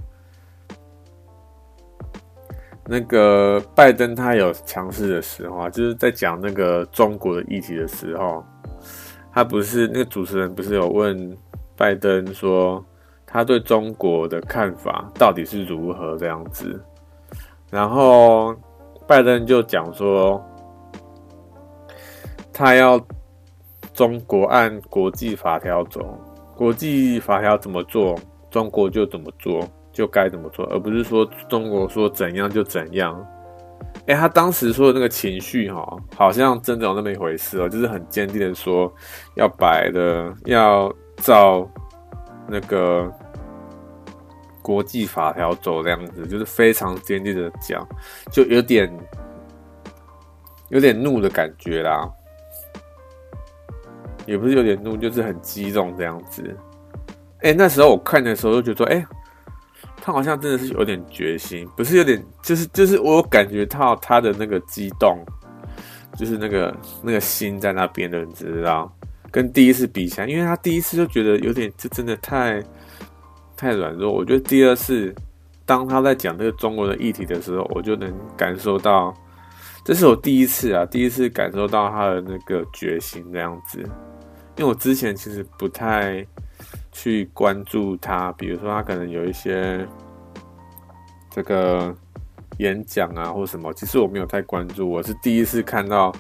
[2.89, 8.45] 那个拜登他有强势的时候啊，就是在讲那个中国的议题的时候，
[9.33, 11.37] 他不是那个主持人不是有问
[11.77, 12.85] 拜登说
[13.27, 16.81] 他对中国的看法到底是如何这样子，
[17.71, 18.55] 然后
[19.07, 20.41] 拜登就讲说
[22.53, 23.01] 他要
[23.93, 26.19] 中国按国际法条走，
[26.57, 28.17] 国际法条怎么做，
[28.49, 29.69] 中国就怎么做。
[29.97, 33.27] 就该怎么做，而不是说中国说怎样就怎样。
[34.07, 38.93] 哎、他当时说的那个情绪哈，好像真的有那么一回事哦，就是很坚定的说
[39.37, 41.67] 要摆的，要照
[42.47, 43.11] 那个
[44.61, 47.89] 国际法条走这样子，就是非常坚定的讲，
[48.31, 48.93] 就有点
[50.69, 52.07] 有点怒的感觉啦，
[54.27, 56.55] 也不是有点怒，就是很激动这样子。
[57.41, 59.07] 哎、那时候我看的时候就觉得说，哎、
[60.07, 65.19] 他好像真的是有点决心，不是有点，就是就是我有感觉到他的那个激动，
[66.17, 68.89] 就是那个那个心在那边的，你知道？
[69.33, 72.63] 跟第一次比起来，因为他第一次就觉得有点，这真的太
[73.57, 74.13] 太软弱。
[74.13, 75.13] 我觉得第二次，
[75.65, 79.13] 当他在讲这个中国的议题的时候，我就能感受到，
[79.85, 83.81] 这是我第一次啊，第一次感受到他的那个决心这样子。
[84.57, 86.25] 因为我之前其实不太。
[86.99, 89.87] 去关注他，比如说他可能有一些
[91.31, 91.95] 这个
[92.57, 94.89] 演讲啊，或什么，其实我没有太关注。
[94.89, 96.11] 我是第一次看到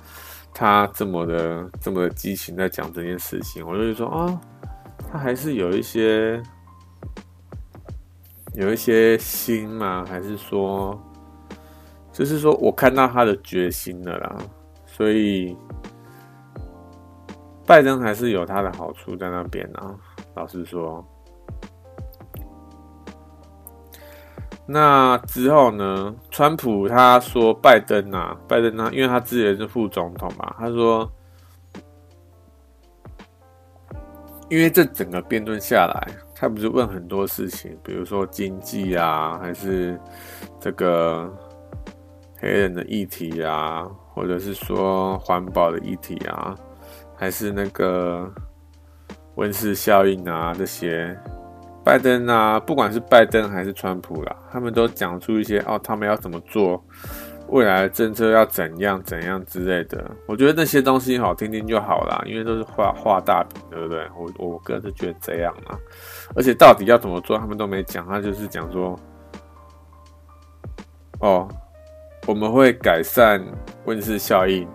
[0.52, 4.38] 他这么的这么的激情在讲这件事情，我就说啊、
[5.10, 6.42] 他还是有一些
[8.52, 11.00] 有一些心嘛，还是说，
[12.12, 14.36] 就是说我看到他的决心了啦。
[14.84, 15.56] 所以
[17.66, 19.96] 拜登还是有他的好处在那边啊。
[20.36, 21.02] 老实说，
[24.66, 26.14] 那之后呢？
[26.30, 31.10] 川普他说拜登啊，拜登啊，因为他之前是副总统嘛，他说，
[34.50, 39.98] 因为这整个辩论下来，他不是问很多事情，比如说经济啊，还是
[40.60, 41.34] 这个
[42.38, 46.54] 黑人的议题啊，或者是说环保的议题啊，
[47.16, 48.30] 还是那个。
[49.36, 51.16] 温室效应啊，这些
[51.84, 56.82] 拜登啊，不管是拜登还是川普啦，他们都讲出一些哦，他们要怎么做，
[57.48, 60.10] 未来的政策要怎样怎样之类的。
[60.26, 64.04] 我觉得那些东西好听听就好啦，因为都是画画大饼，对不对？
[64.18, 65.78] 我我个人是觉得这样啊。
[66.34, 68.98] 而且到底要怎么做，他们都没讲，他就是讲说，
[71.20, 71.46] 哦，
[72.26, 73.40] 我们会改善
[73.84, 74.66] 温室效应，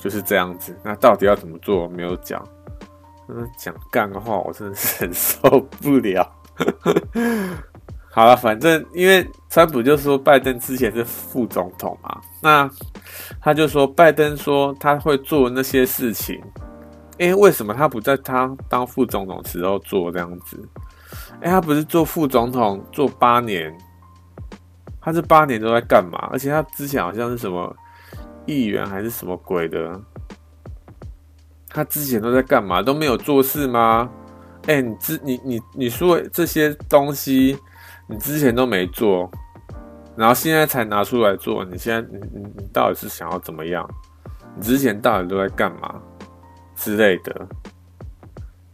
[0.00, 0.76] 就是这样子。
[0.82, 2.42] 那到底要怎么做，没有讲。
[3.56, 6.30] 讲干的话，我真的是很受不了。
[8.10, 12.70] 好了，反正因为川普就说拜登之前是副总统嘛，那
[13.40, 16.40] 他就说拜登说他会做那些事情，
[17.18, 20.58] 哎、欸，为什么他不在他当副总统时候做这样子？
[21.40, 23.76] 哎、他不是做副总统做八年，
[25.00, 26.28] 他这八年都在干嘛？
[26.32, 27.74] 而且他之前好像是什么
[28.46, 30.00] 议员还是什么鬼的。
[31.76, 32.80] 他之前都在干嘛？
[32.80, 34.08] 都没有做事吗？
[34.66, 37.54] 哎、你之你你你说这些东西，
[38.08, 39.30] 你之前都没做，
[40.16, 41.62] 然后现在才拿出来做。
[41.66, 42.18] 你现在你
[42.56, 43.86] 你到底是想要怎么样？
[44.56, 46.00] 你之前到底都在干嘛
[46.74, 47.46] 之类的？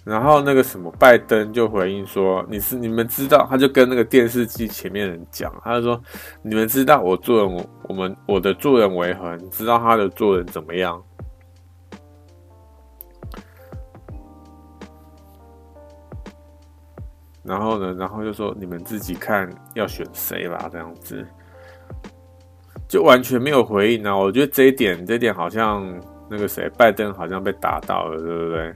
[0.05, 6.01] 然后那个什么拜登就回应说：“你是你们知道？”他就跟那个电视机前面人讲，他就说
[6.43, 9.37] ：“你们知道我做人我们我的做人为何？
[9.37, 11.03] 你知道他的做人怎么样？”
[17.43, 21.27] 然后呢，然后就说你们自己看要选谁吧，这样子
[22.87, 24.17] 就完全没有回应啊！
[24.17, 25.83] 我觉得这一点，这一点好像
[26.29, 28.75] 那个谁，拜登好像被打到了，对不对？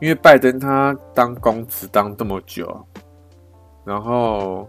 [0.00, 2.84] 因为拜登他当公职当这么久，
[3.84, 4.68] 然后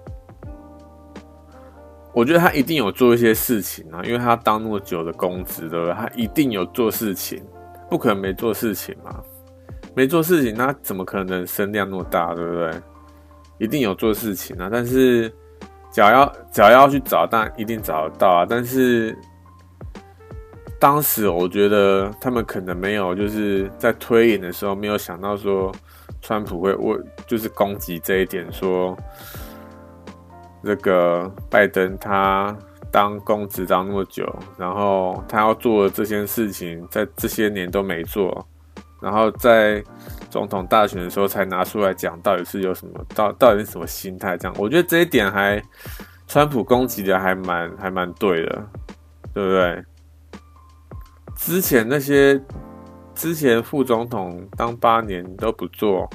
[2.13, 5.94] 我觉得他一定有做一些事情啊，因为他当那么久的公职，对不对？
[5.94, 7.44] 他一定有做事情，
[7.90, 9.21] 不可能没做事情嘛。
[9.96, 12.71] 没做事情，那怎么可能声量那么大，对不对？
[13.60, 14.67] 一定有做事情啊！
[14.69, 15.29] 但是，
[15.91, 18.46] 只要只要要去找，当然一定找得到啊！
[18.50, 19.15] 但是，
[20.79, 25.71] 当时我觉得他们可能没有，就是在推演的时候没有想到说，
[26.19, 28.98] 川普会为就是攻击这一点，说
[30.63, 32.58] 这个拜登他
[32.91, 34.27] 当公职当那么久，
[34.58, 38.46] 然后他要做的这些事情，在这些年都没做。
[39.04, 39.83] 然后在
[40.29, 44.37] 总统大选的时候才拿出来讲，到底是有什么，到到底是什么心态？
[44.37, 45.62] 这样，我觉得这一点还，
[46.25, 48.65] 川普攻击的还蛮还蛮对的，
[49.33, 49.83] 对不对？
[51.35, 52.41] 之前那些
[53.13, 56.10] 之前副总统当八年都不做，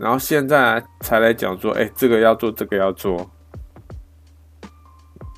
[0.00, 3.30] 然后现在才来讲说，哎，这个要做，这个要做，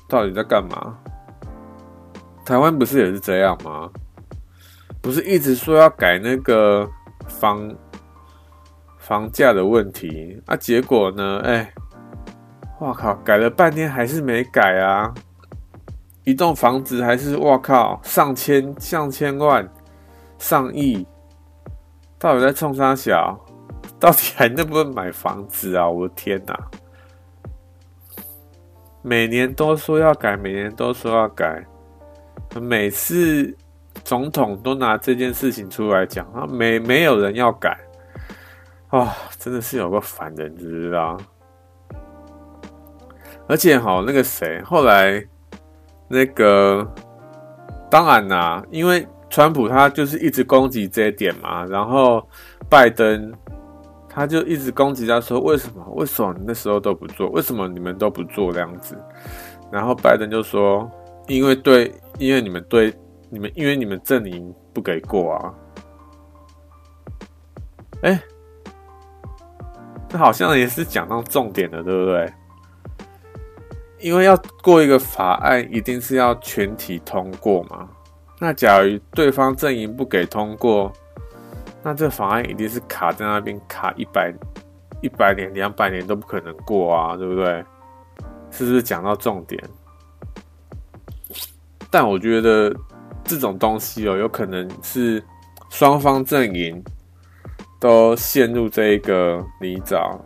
[0.07, 0.97] 到底在干嘛？
[2.45, 3.91] 台湾不是也是这样吗？
[5.01, 6.89] 不是一直说要改那个
[7.27, 7.75] 房
[8.97, 10.55] 房价的问题啊？
[10.55, 11.39] 结果呢？
[11.43, 11.73] 哎，
[12.79, 15.13] 哇靠，改了半天还是没改啊！
[16.25, 19.67] 一栋房子还是哇靠，上千、上千万、
[20.37, 21.07] 上亿，
[22.19, 23.39] 到底在冲啥小？
[23.99, 25.89] 到底还能不能买房子啊？
[25.89, 26.57] 我的天哪！
[29.01, 31.65] 每年都说要改，每年都说要改。
[32.61, 33.55] 每次
[34.03, 37.77] 总统都拿这件事情出来讲，啊，没没有人要改，
[38.89, 41.17] 啊、真的是有个烦人，知不知道？
[43.47, 45.23] 而且哈，那个谁，后来
[46.07, 46.87] 那个，
[47.89, 52.27] 当然啦，因为川普他就是一直攻击这一点嘛，然后
[52.69, 53.33] 拜登
[54.07, 55.83] 他就一直攻击他说，为什么？
[55.95, 57.29] 为什么那时候都不做？
[57.29, 58.97] 为什么你们都不做这样子？
[59.71, 60.89] 然后拜登就说，
[61.27, 61.93] 因为对。
[62.17, 62.93] 因为你们对
[63.29, 65.53] 你们，因为你们阵营不给过啊！
[68.01, 68.21] 哎，
[70.07, 72.33] 这好像也是讲到重点了，对不对？
[73.99, 77.89] 因为要过一个法案，一定是要全体通过嘛。
[78.39, 80.91] 那假如对方阵营不给通过，
[81.83, 84.33] 那这法案一定是卡在那边，卡一百
[85.01, 87.63] 一百年、两百年都不可能过啊，对不对？
[88.49, 89.61] 是不是讲到重点？
[91.91, 92.73] 但我觉得
[93.29, 95.23] 这种东西哦，有可能是
[95.69, 96.83] 双方阵营
[97.79, 100.19] 都陷入这一个泥沼，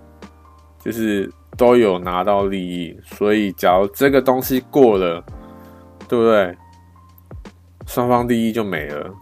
[0.79, 5.21] 就是都有拿到利益，所以假如这个东西过了，
[6.07, 6.57] 对不对？
[7.87, 9.13] 双方利益就没了，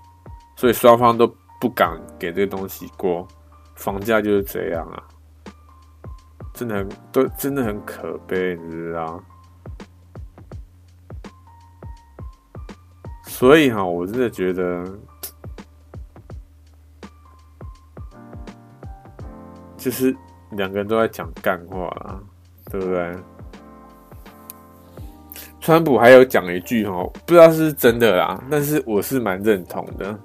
[0.55, 1.25] 所以双方都
[1.59, 3.27] 不敢给这个东西过，
[3.75, 5.01] 房价就是这样啊，
[6.53, 9.19] 真的很都真的很可悲，你知道？
[13.41, 14.85] 所以哈，我真的觉得，
[19.75, 20.15] 就是
[20.51, 22.19] 两个人都在讲干话啦，
[22.69, 23.15] 对不对？
[25.59, 30.15] 川普还有讲一句哈，不知道是真的啦，但是我是蛮认同的。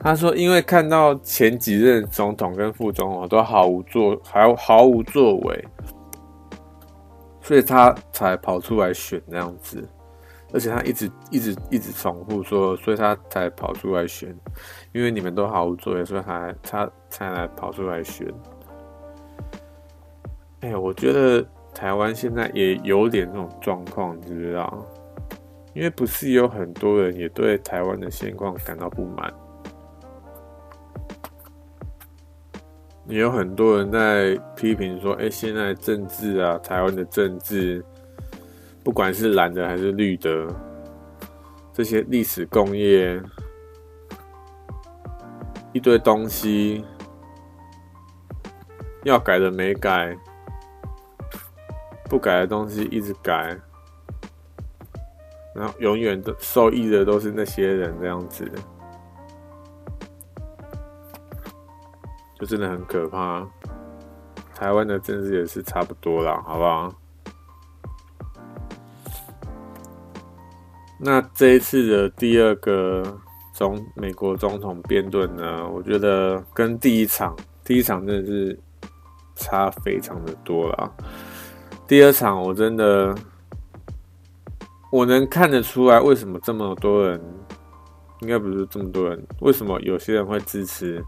[0.00, 5.68] 他说，因为看到前几任总统跟副总统都毫无作，还毫无作为，
[7.40, 9.88] 所以他才跑出来选那样子。
[10.52, 14.34] 而且他一直一直一直重复说，所以他才跑出来选，
[14.92, 18.26] 因为你们都毫无作为，所以他他才来跑出来选。
[20.60, 21.44] 哎，我觉得
[21.74, 24.86] 台湾现在也有点这种状况，你知不知道？
[25.74, 29.34] 因为不是有很多人也对台湾的现况感到不满，
[33.06, 37.84] 也有很多人在批评说，哎，现在政治啊，台湾的政治。
[38.86, 40.46] 不管是蓝的还是绿的，
[41.72, 43.20] 这些历史工业
[45.72, 46.84] 一堆东西
[49.02, 50.16] 要改的没改，
[52.04, 53.58] 不改的东西一直改，
[55.52, 58.48] 然后永远都受益的都是那些人，这样子
[62.38, 63.44] 就真的很可怕。
[64.54, 66.94] 台湾的政治也是差不多啦，好不好？
[70.98, 73.18] 那这一次的第二个
[73.52, 78.58] 总美国总统辩论呢，我觉得跟第一场第一场真的是
[79.34, 80.92] 差非常的多了。
[81.86, 83.14] 第二场我真的
[84.90, 87.20] 我能看得出来，为什么这么多人，
[88.22, 91.04] 应该不是这么多人，为什么有些人会支持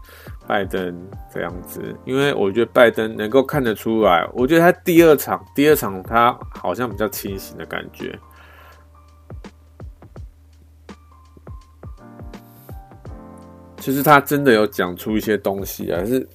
[0.47, 0.95] 拜登
[1.33, 1.81] 这样子？
[2.05, 8.17] 因为我觉得拜登能够看得出来，我觉得他第二场第二场他好像比较清醒的感觉。
[13.79, 16.27] 其实他真的有讲出一些东西啊，是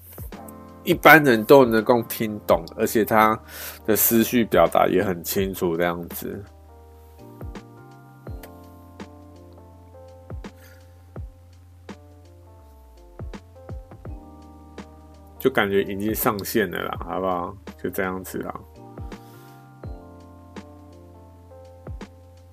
[0.82, 3.38] 一般人都能够听懂，而且他
[3.86, 6.42] 的思绪表达也很清楚，这样子，
[15.38, 17.54] 就感觉已经上线了啦，好不好？
[17.80, 18.60] 就这样子啦。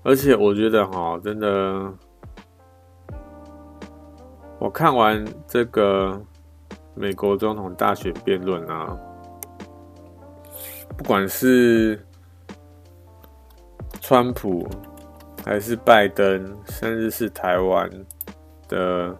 [0.04, 1.92] 而且我觉得哈，真的。
[4.62, 6.22] 我看完这个
[6.94, 8.96] 美国总统大选辩论啊，
[10.96, 12.00] 不管是
[14.00, 14.70] 川普
[15.44, 17.90] 还是拜登，甚至是台湾
[18.68, 19.18] 的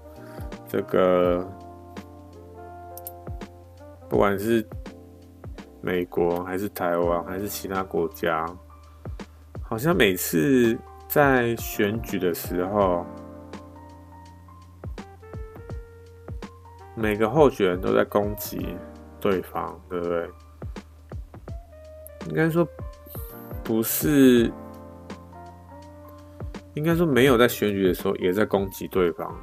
[0.70, 1.44] 这个，
[4.08, 4.64] 不管是
[5.82, 8.46] 美国还是台湾还是其他国家，
[9.64, 10.78] 好像每次
[11.08, 13.04] 在选举的时候。
[17.02, 18.78] 每个候选人都在攻击
[19.20, 20.30] 对方，对不对？
[22.28, 22.68] 应该说
[23.64, 24.54] 不是，
[26.76, 29.36] 应该说没有在选举的时候也在攻击对方，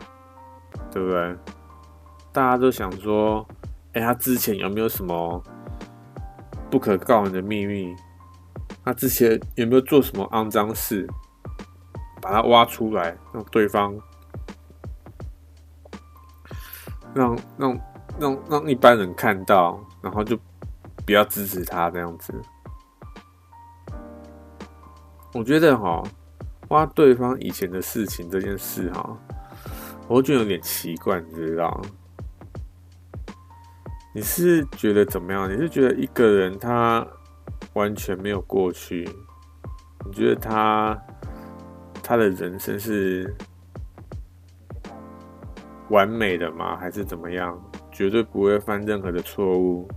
[0.93, 1.37] 对不对？
[2.33, 3.45] 大家都想说，
[3.95, 5.43] 哎，他之前有没有什么
[6.71, 7.93] 不可告人的秘密？
[8.85, 11.05] 他之前有没有做什么肮脏事？
[12.23, 13.93] 把他挖出来，让对方。
[17.19, 17.81] 让让
[18.21, 20.39] 让让一般人看到，然后就
[21.05, 22.33] 不要支持他这样子。
[25.35, 26.01] 我觉得哈，
[26.69, 29.19] 挖对方以前的事情这件事哈，
[30.07, 31.81] 我觉得有点奇怪，你知道？
[34.15, 35.53] 你是觉得怎么样？
[35.53, 37.05] 你是觉得一个人他
[37.73, 39.09] 完全没有过去？
[40.07, 40.97] 你觉得他
[42.01, 43.35] 他的人生是？
[45.91, 46.77] 完美的吗？
[46.77, 47.61] 还是怎么样？
[47.91, 49.89] 绝对不会犯任何的错误。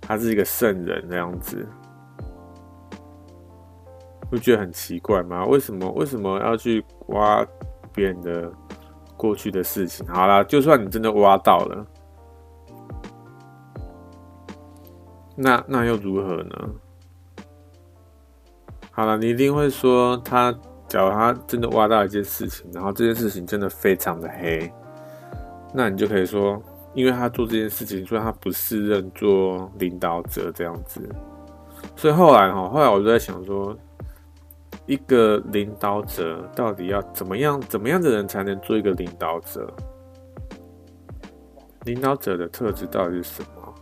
[0.00, 1.68] 他是一个圣人那样子，
[4.30, 5.44] 不觉得很奇怪吗？
[5.44, 7.46] 为什么为什么要去挖
[7.92, 8.50] 别人的
[9.16, 10.06] 过去的事情？
[10.06, 11.86] 好啦，就算你真的挖到了，
[15.36, 16.70] 那那又如何呢？
[18.90, 20.50] 好了，你一定会说他，
[20.88, 24.72] 假如他真的挖到一件事情，然后这件事情真的非常的黑。
[25.72, 26.62] 那你就可以说，
[26.94, 31.08] 因为他做这件事情，所以他不适任做领导者这样子。
[31.94, 33.76] 所以后来哈，后来我就在想说，
[34.86, 39.72] 一个领导者到底要怎么样，怎么样的人才能做一个领导者？
[41.84, 43.74] 领导者的特质到底是什么？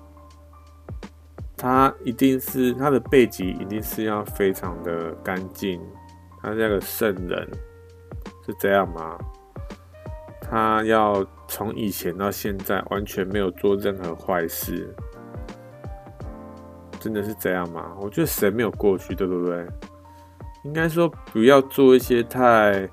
[1.56, 5.80] 他一定是他的背景一定是要非常的干净，
[6.42, 7.48] 他是那个圣人，
[8.44, 9.16] 是这样吗？
[10.40, 14.94] 他要从以前到现在完全没有做任何坏事，
[16.98, 17.96] 真的是这样吗？
[18.00, 19.66] 我觉得谁没有过去，对不对？
[20.64, 22.88] 应该说不要做一些太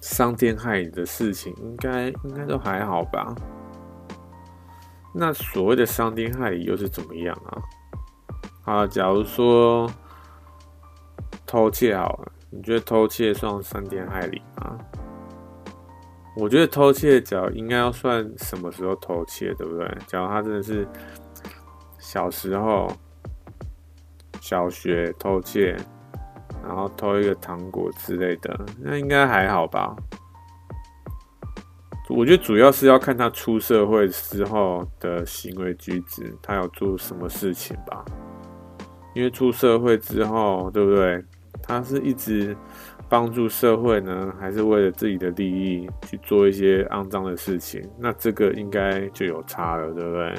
[0.00, 3.34] 伤天害理的事情，应该应该都还好吧？
[5.14, 7.62] 那所谓的伤天害理又是怎么样啊？
[8.64, 9.88] 啊，假如说
[11.44, 14.78] 偷窃好了，你觉得偷窃算伤天害理吗？
[16.36, 19.86] 我觉得偷窃脚应该要算什么时候偷窃，对不对？
[20.06, 20.86] 假如他真的是
[21.98, 22.90] 小时候
[24.40, 25.76] 小学偷窃，
[26.62, 29.94] 然后偷一个糖果之类的，那应该还好吧？
[32.10, 38.04] 我觉得主要是要看他出社会之后的行为举止，他要做什么事情吧？
[39.14, 41.24] 因为出社会之后，对不对？
[41.62, 42.56] 他是一直。
[43.14, 47.88] 帮助社会呢，还是为了自己的利益去做一些肮脏的事情？
[47.96, 50.34] 那这个应该就有差了，对不对？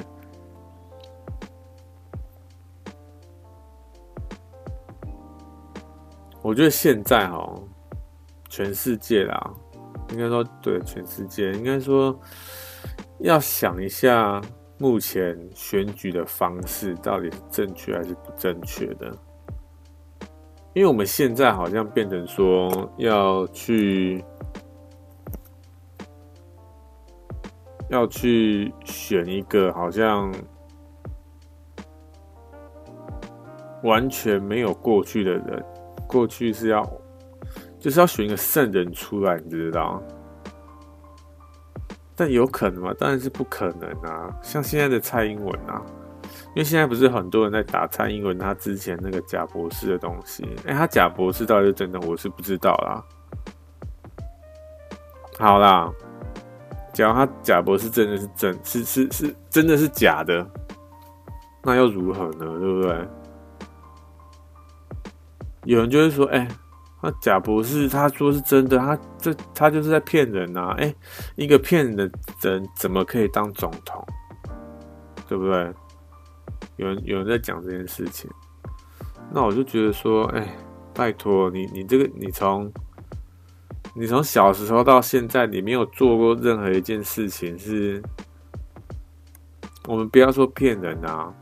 [6.42, 7.50] 我觉得现在哈，
[8.50, 9.54] 全世界啦，
[10.10, 12.20] 应该说对全世界，应该说
[13.20, 14.42] 要想一下，
[14.78, 19.18] 目前选举的方式到底是正确还是不正确的。
[20.76, 24.22] 因为我们现在好像变成说要去
[27.90, 30.30] 要去选一个好像
[33.84, 35.66] 完全没有过去的人，
[36.10, 36.86] 过去是要
[37.80, 40.04] 就是要选一个圣人出来，你知道？
[42.18, 42.94] 但有可能吗？
[43.00, 44.30] 当然是不可能啊！
[44.42, 45.82] 像现在的蔡英文啊。
[46.56, 53.04] 因为现在不是很多人在打蔡英文他之前那个假博士的东西，哎，他假博士到底是真的，我是不知道啦。
[55.38, 55.92] 好啦，
[56.94, 60.50] 假如他假博士真的是真，是是是真的是假的，
[61.62, 62.46] 那又如何呢？
[62.58, 63.08] 对不对？
[65.66, 66.48] 有人就会说，哎，
[67.02, 70.74] 他假博士他说是真的，他这他就是在骗人呐！
[70.78, 70.96] 哎，
[71.36, 74.08] 一个骗人的人怎么可以当总统？
[75.28, 75.74] 对不对？
[76.78, 78.30] 有人有人在讲这件事情，
[79.32, 80.48] 那我就觉得说，哎、
[80.94, 82.72] 拜托你，你这个你从
[83.96, 88.04] 你从小时候到现在，你没有做过任何一件事情是
[89.88, 91.34] 我们不要说骗人啊，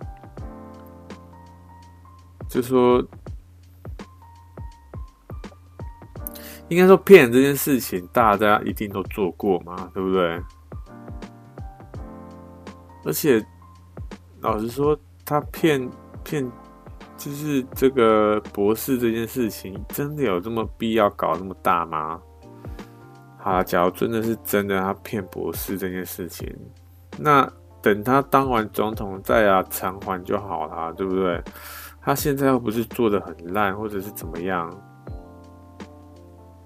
[2.47, 3.03] 就说
[6.69, 10.41] 应该说骗人这件事情，大家一定都做过嘛，对不对？
[13.05, 13.45] 而且
[14.39, 15.89] 老实说，他骗
[16.23, 16.51] 骗
[17.17, 22.21] 就是这个博士这件事情，真的有这么必要搞那么大吗？
[23.37, 26.53] 好，假如真的是真的，他骗博士这件事情，
[27.17, 27.49] 那
[27.81, 31.41] 等他当完总统再啊偿还就好了，对不对？
[32.01, 34.69] 他现在又不是做得很烂，或者是怎么样？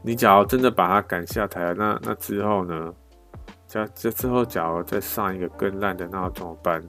[0.03, 2.93] 你假如真的把他赶下台，那那之后呢？
[3.68, 6.82] 假这之后，假如再上一个更烂的，那要怎么办？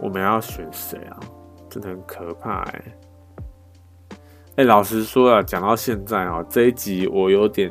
[0.00, 1.18] 我们要选谁啊？
[1.70, 4.18] 真的很可怕哎、欸！
[4.56, 7.70] 哎、老实说啊，讲到现在啊，这一集我有点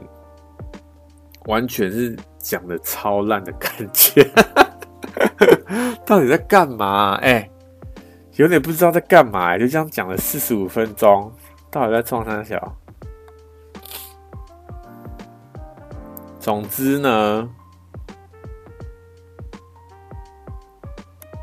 [1.46, 4.24] 完全是讲的超烂的感觉，
[6.06, 7.16] 到底在干嘛？
[7.24, 7.50] 哎、
[8.34, 11.32] 有点不知道在干嘛、就这样讲了四十五分钟，
[11.72, 12.78] 到底在撞三小？
[16.40, 17.50] 总之呢，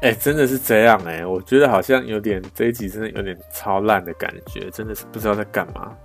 [0.04, 5.96] 哎、真的是这样哎、我觉得好像有点这一集真的有点超烂的感觉，真的是不知道在干嘛。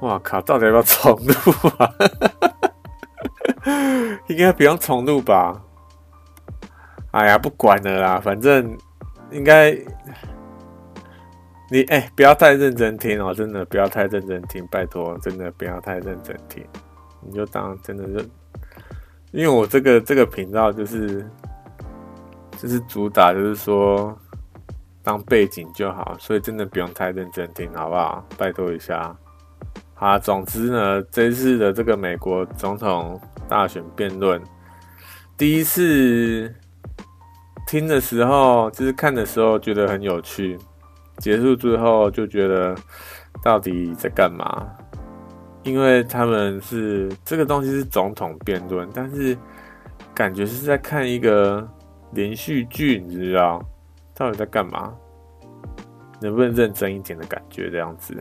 [0.00, 1.34] 哇靠，到底要不要重录
[1.78, 1.92] 啊？
[4.28, 5.62] 应该不用重录吧？
[7.10, 8.74] 哎呀，不管了啦，反正
[9.30, 9.78] 应该
[11.70, 16.66] 你哎、不要太认真听哦、真的不要太认真听，拜托，真的不要太认真听。
[17.20, 18.26] 你就当真的是，
[19.32, 21.28] 因为我这个这个频道就是
[22.64, 24.18] 就是主打就是说
[25.02, 28.26] 当背景就好，所以真的不用太认真听，好不好？
[28.38, 29.14] 拜托一下。
[29.92, 34.42] 好，总之呢，这次的这个美国总统大选辩论，
[35.36, 36.50] 第一次
[37.66, 40.58] 听的时候，就是看的时候觉得很有趣，
[41.18, 42.74] 结束之后就觉得
[43.42, 44.66] 到底在干嘛？
[45.64, 49.36] 因为他们是这个东西是总统辩论，但是
[50.14, 51.68] 感觉是在看一个
[52.14, 53.62] 连续剧，你知道？
[54.14, 54.94] 到底在干嘛？
[56.20, 58.14] 能不能认真一点的感觉这样子？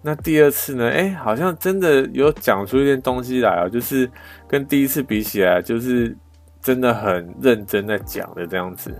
[0.00, 0.88] 那第二次呢？
[0.88, 4.08] 哎，好像真的有讲出一点东西来啊，就是
[4.46, 6.16] 跟第一次比起来，就是
[6.60, 8.94] 真的很认真在讲的这样子。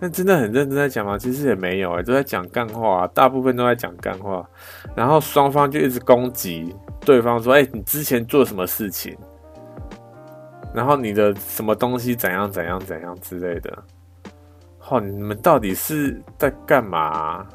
[0.00, 1.16] 但真的很认真在讲吗？
[1.16, 4.44] 其实也没有哎、都在讲干话、啊，大部分都在讲干话。
[4.96, 9.16] 然后双方就一直攻击对方，说：“哎、你之前做什么事情？
[10.74, 13.82] 然后你的什么东西怎样怎样怎样之类的。”
[14.90, 17.46] 哦，你们到底是在干嘛、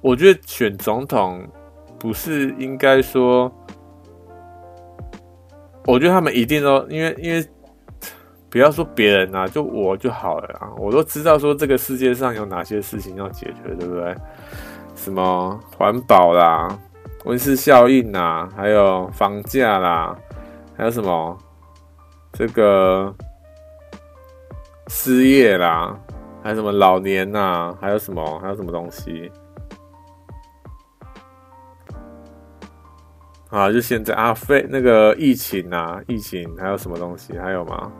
[0.00, 1.46] 我觉得选总统
[1.98, 3.52] 不是应该说，
[5.86, 7.46] 我觉得他们一定都因为因为。
[8.52, 10.72] 不要说别人啊，就我就好了啊！
[10.76, 14.12] 我都知道说这个世界上有哪些事情要解决，对不对？
[14.96, 16.76] 什么环保啦、
[17.26, 20.18] 温室效应啦，还有房价啦，
[20.80, 21.36] 还有什么
[22.32, 23.14] 这个
[24.88, 25.94] 失业啦，
[26.42, 29.30] 还有什么老年呐，还有什么还有什么东西
[33.50, 33.70] 啊？
[33.70, 37.38] 就现在啊，非那个疫情啊，疫情还有什么东西？
[37.38, 37.92] 还有吗？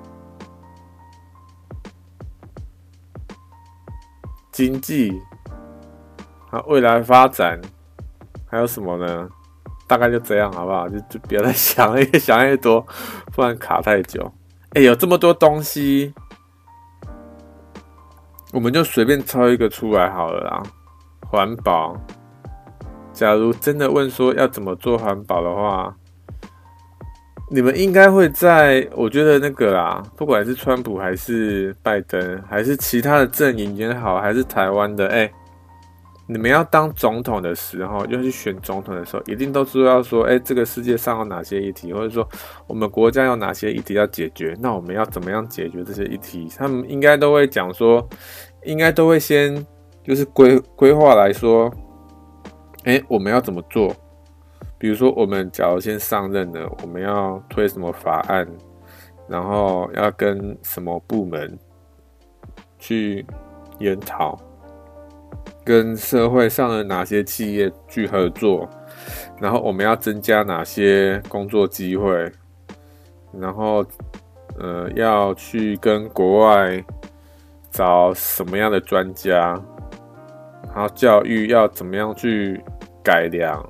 [4.50, 5.20] 经济，
[6.50, 7.60] 啊，未来发展
[8.46, 9.28] 还有什么呢？
[9.90, 10.88] 大概就这样，好不好？
[10.88, 12.86] 就就不要再想了，越 想越多，
[13.34, 14.32] 不然卡太久。
[14.74, 16.14] 哎、有这么多东西，
[18.52, 20.62] 我们就随便抽一个出来好了啦。
[21.28, 21.96] 环保，
[23.12, 25.92] 假如真的问说要怎么做环保的话。
[27.52, 35.28] 你们应该会在，我觉得那个啦，不管是川普还是拜登，还是其他的阵营也好，还是台湾的，哎、
[36.32, 42.24] 你们要当总统的时候，要去选总统的时候，一定都知道说，哎、这个世界上有哪些议题，或者说
[42.68, 46.46] 我们国家有哪些议题要解决，那我们要怎么样解决这些议题？
[46.56, 48.08] 他们应该都会讲说，
[48.62, 49.66] 应该都会先
[50.04, 51.68] 就是规规划来说，
[52.84, 53.92] 哎、我们要怎么做？
[54.78, 58.46] 比如说，我们假如先上任了，我们要推什么法案，
[59.28, 61.58] 然后要跟什么部门
[62.78, 63.26] 去
[63.80, 64.38] 研讨，
[65.64, 68.68] 跟社会上的哪些企业去合作，
[69.40, 72.30] 然后我们要增加哪些工作机会，
[73.32, 73.84] 然后
[74.58, 76.82] 呃要去跟国外
[77.70, 79.60] 找什么样的专家，
[80.74, 82.60] 然后教育要怎么样去
[83.02, 83.64] 改良。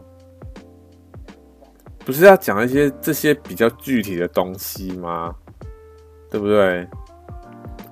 [2.02, 5.34] 不是要讲一些这些比较具体的东西吗？
[6.30, 6.88] 对不对？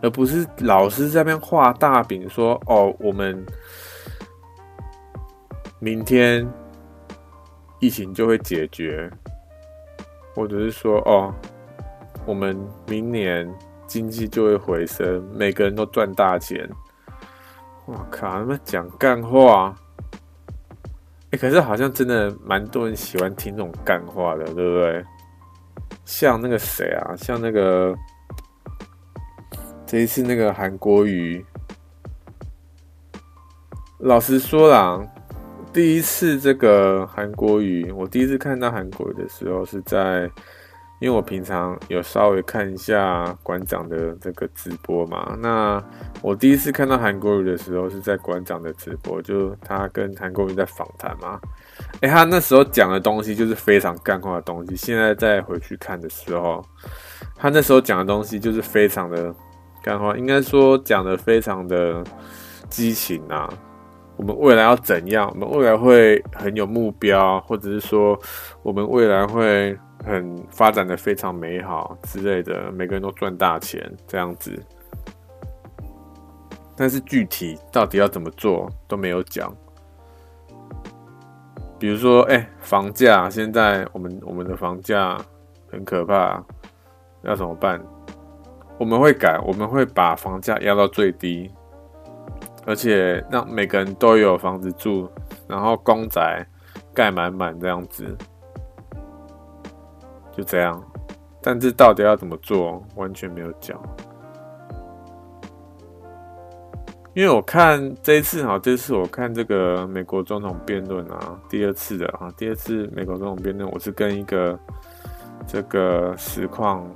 [0.01, 3.45] 而不是老师在那边画大饼，说哦，我们
[5.81, 6.49] 明天
[7.81, 9.11] 疫情就会解决，
[10.35, 11.35] 或者是说哦，
[12.25, 13.53] 我们明年
[13.89, 16.69] 经济就会回升，每个人都赚大钱。
[17.87, 19.75] 我靠，他们讲干话！
[21.31, 25.05] 哎、可是好像真的蛮多人喜欢听这种干话的，对不对？
[26.05, 27.93] 像那个谁啊，像那个。
[29.89, 31.43] 这一次那个韩国瑜，
[34.01, 35.01] 老实说啦，
[35.73, 40.31] 第一次这个韩国瑜，我第一次看到韩国瑜的时候是在，
[41.01, 45.35] 因为我平常有稍微看一下馆长的这个直播嘛。
[45.41, 45.83] 那
[46.21, 51.41] 我第一次看到韩国瑜的时候是在馆长的直播，就他跟韩国瑜在访谈嘛。
[52.03, 54.77] 诶，他那时候讲的东西就是非常干话的东西。
[54.77, 56.63] 现在再回去看的时候，
[57.35, 59.35] 他那时候讲的东西就是非常的。
[59.89, 62.05] 干话应该说讲的非常的
[62.69, 63.49] 激情啊！
[64.19, 65.31] 我们未来要怎样？
[65.33, 68.21] 我们未来会很有目标，或者是说
[68.63, 69.75] 我们未来会
[70.05, 74.63] 很发展的非常美好之类的，每个人都赚大钱这样子。
[76.77, 79.51] 但是具体到底要怎么做都没有讲。
[81.79, 85.19] 比如说，哎、房价现在我们我们的房价
[85.73, 86.45] 很可怕，
[87.23, 87.81] 要怎么办？
[88.79, 91.51] 我们会改，我们会把房价压到最低，
[92.65, 95.11] 而且让每个人都有房子住，
[95.49, 96.47] 然后公宅
[96.95, 98.17] 盖满满这样子，
[100.31, 100.81] 就这样。
[101.43, 103.77] 但是到底要怎么做，完全没有讲。
[107.15, 114.57] 因为我看这一次哈，这次我看这个美国总统辩论啊，第二次的啊，第二次美国总统辩论，我是跟一个
[115.49, 116.89] 这个实况。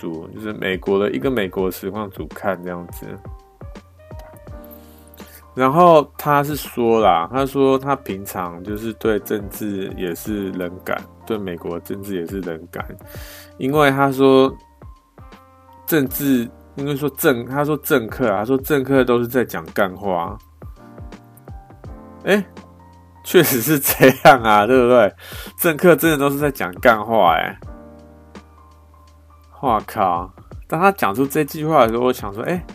[0.00, 3.06] 组就是美国的一个美国实况组看这样子，
[5.54, 10.96] 然后他是说啦，他说他平常就是对政治也是冷感，
[11.26, 12.82] 对美国政治也是冷感，
[13.58, 14.50] 因为他说
[15.86, 20.38] 政治，因为说政，他说政客啊，他说政客都是在讲干话，
[22.24, 22.42] 哎，
[23.22, 25.12] 确实是这样啊，对不对？
[25.58, 27.58] 政客真的都是在讲干话，哎。
[29.62, 30.32] 哇靠！
[30.66, 32.66] 当他讲出这句话的时候，我想说，哎、欸，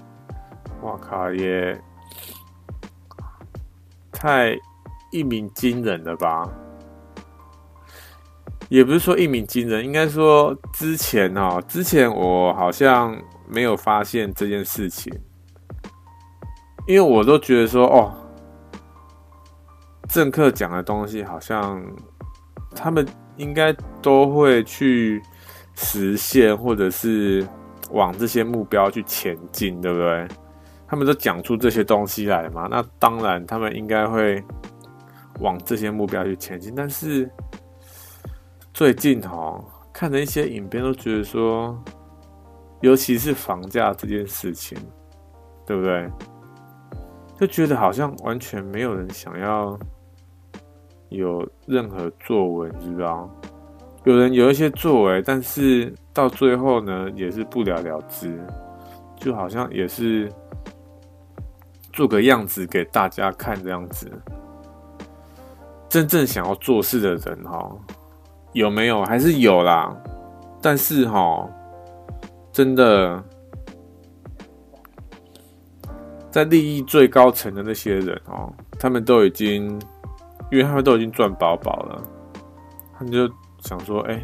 [0.84, 1.76] 哇靠，也
[4.12, 4.56] 太
[5.12, 6.48] 一鸣惊人了吧？
[8.70, 15.12] 也不是说一鸣惊人，应该说之前哦，之前我好像没有发现这件事情，
[16.86, 18.14] 因为我都觉得说，哦，
[20.08, 21.84] 政客讲的东西好像
[22.76, 23.04] 他们
[23.38, 23.74] 应该
[24.04, 25.20] 都会去。
[25.76, 27.48] 实现或者是
[27.92, 30.28] 往这些目标去前进，对不对？
[30.88, 34.44] 他们都讲出这些东西来嘛，那当然他们应该会
[35.40, 36.74] 往这些目标去前进。
[36.76, 37.30] 但是
[38.74, 39.60] 最近哈，
[39.92, 41.78] 看了一些影片，都觉得说，
[42.82, 44.78] 尤其是房价这件事情，
[45.66, 46.10] 对不对？
[47.38, 49.78] 就觉得好像完全没有人想要
[51.10, 53.30] 有任何作为，你知道？
[54.06, 58.40] 有人有一些作为，但是到最后呢，也是不了了之，
[59.18, 60.32] 就好像也是
[61.92, 64.08] 做个样子给大家看这样子。
[65.90, 67.68] 真正想要做事的人哈，
[68.54, 69.04] 有没有？
[69.06, 69.96] 还是有啦。
[70.62, 71.50] 但是哈，
[72.52, 73.24] 真的
[76.30, 79.66] 在利益最高层的那些人哦，他们都已经，
[80.52, 82.04] 因为他们都已经赚饱饱了，
[83.00, 83.28] 他们就。
[83.66, 84.24] 想说，哎、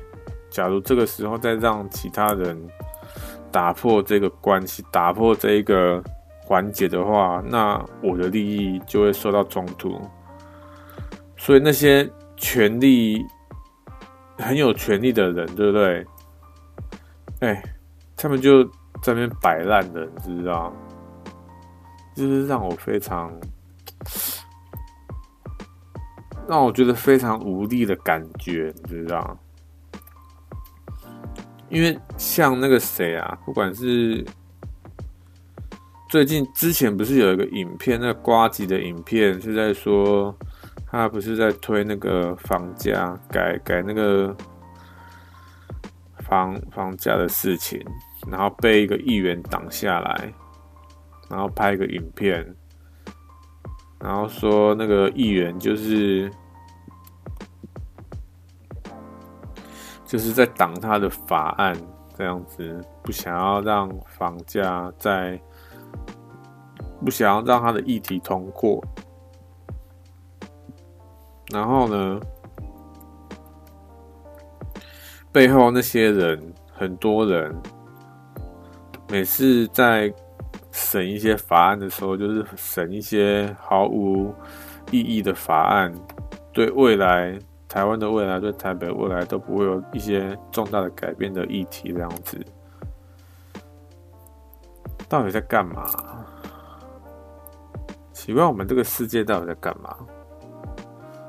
[0.52, 2.56] 假如这个时候再让其他人
[3.52, 6.02] 打破这个关系，打破这一个
[6.44, 10.00] 环节的话，那我的利益就会受到冲突。
[11.36, 13.26] 所以那些权力
[14.38, 16.06] 很有权力的人，对不对？
[17.40, 17.64] 哎、
[18.16, 18.64] 他们就
[19.02, 20.72] 在那边摆烂的，你知道？
[22.16, 23.34] 就是让我非常。
[26.48, 29.38] 让我觉得非常无力的感觉，你知道？
[31.70, 34.26] 因为像那个谁啊，不管是
[36.10, 40.36] 最近之前不是有一个影片，那个呱吉的影片是在说
[40.88, 44.36] 他不是在推那个房价改改那个
[46.20, 47.82] 房房价的事情，
[48.30, 50.34] 然后被一个议员挡下来，
[51.30, 52.46] 然后拍一个影片，
[54.02, 56.32] 然后说那个议员就是。
[60.04, 61.74] 就是在挡他的法案，
[62.18, 65.42] 这样子，不想要让房价在，
[67.00, 68.84] 不想要让他的议题通过。
[71.54, 72.20] 然后呢，
[75.32, 77.56] 背后那些人，很多人，
[79.08, 80.14] 每次在
[80.72, 84.34] 审一些法案的时候，就是审一些毫无
[84.92, 85.94] 意义的法案，
[86.52, 87.40] 对未来。
[87.68, 92.38] 台湾的未来对台北未来都不会有一些重大的改变的议题，这样子，
[95.08, 95.90] 到底在干嘛？
[98.12, 99.96] 奇怪，我们这个世界到底在干嘛？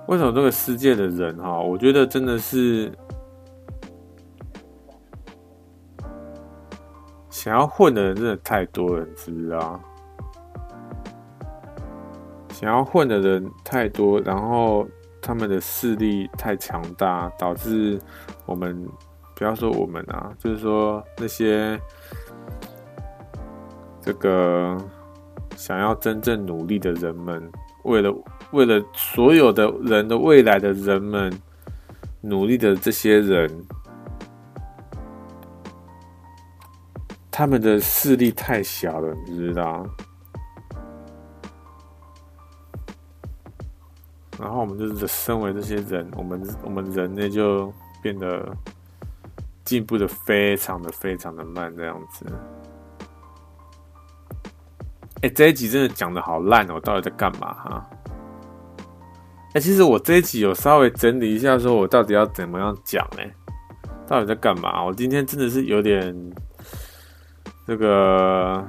[0.08, 2.92] 为什么这个世界的人哈，我觉得真的是
[7.32, 9.80] 想要混的人真的太多了，你知不知道？
[12.50, 14.86] 想要混的人太多，然后。
[15.24, 17.96] 他们的势力太强大，导致
[18.44, 18.84] 我们
[19.36, 21.80] 不要说我们啊，就是说那些
[24.00, 24.76] 这个
[25.54, 27.40] 想要真正努力的人们，
[27.84, 28.12] 为了
[28.50, 31.32] 为了所有的人的未来的人们
[32.20, 33.48] 努力的这些人，
[37.32, 39.86] 他们的势力太小了，你知道？
[44.38, 47.72] 然后我们就是身为这些人，我们我们人类就
[48.02, 48.46] 变得
[49.64, 52.26] 进步的非常的非常的慢，这样子。
[55.22, 56.74] 哎，这一集真的讲的好烂哦！
[56.74, 57.90] 我到底在干嘛哈？
[59.54, 63.06] 哎，其实我这一集有稍微整理一下，说我到底要怎么样讲？
[63.16, 63.32] 哎，
[64.06, 64.84] 到底在干嘛？
[64.84, 66.12] 我今天真的是有点
[67.66, 68.64] 这个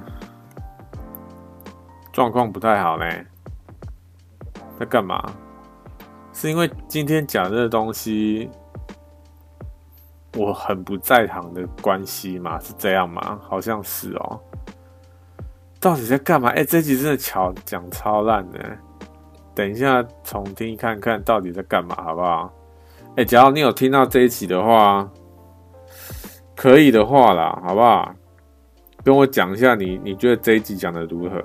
[2.12, 3.06] 状况不太好呢，
[4.80, 5.24] 在干嘛？
[6.32, 8.50] 是因为今天讲这个东西，
[10.38, 12.60] 我很不在行的关系吗？
[12.60, 13.39] 是这样吗？
[13.41, 14.39] 好像是哦。
[15.80, 16.50] 到底在干嘛？
[16.50, 18.60] 哎、欸，这集真的巧讲超烂的。
[19.56, 22.52] 等一下重听看看到底在干嘛，好不好？
[23.10, 25.08] 哎、欸，假如你有听到这一集的话，
[26.56, 28.14] 可以的话啦，好不好？
[29.04, 31.41] 跟我讲一下你，你觉得这一集讲的如何？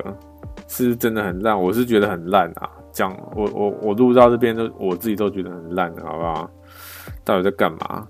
[0.67, 1.59] 是不是真的很烂？
[1.59, 2.71] 我是觉得很烂啊。
[2.93, 6.51] 讲我我我录到这边都我自己都觉得很烂，好不好？
[7.25, 8.07] 到底在干嘛？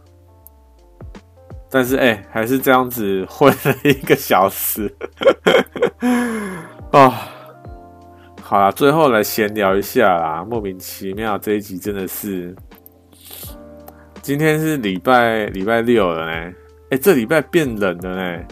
[1.70, 4.90] 但是哎、欸，还是这样子混了一个小时
[6.90, 7.28] 啊！
[8.40, 10.42] 好啦，最后来闲聊一下啦。
[10.42, 12.56] 莫名其妙这一集真的是，
[14.22, 16.32] 今天是礼拜礼拜六了呢。
[16.32, 16.54] 哎、
[16.92, 18.44] 欸，这礼拜变冷了呢。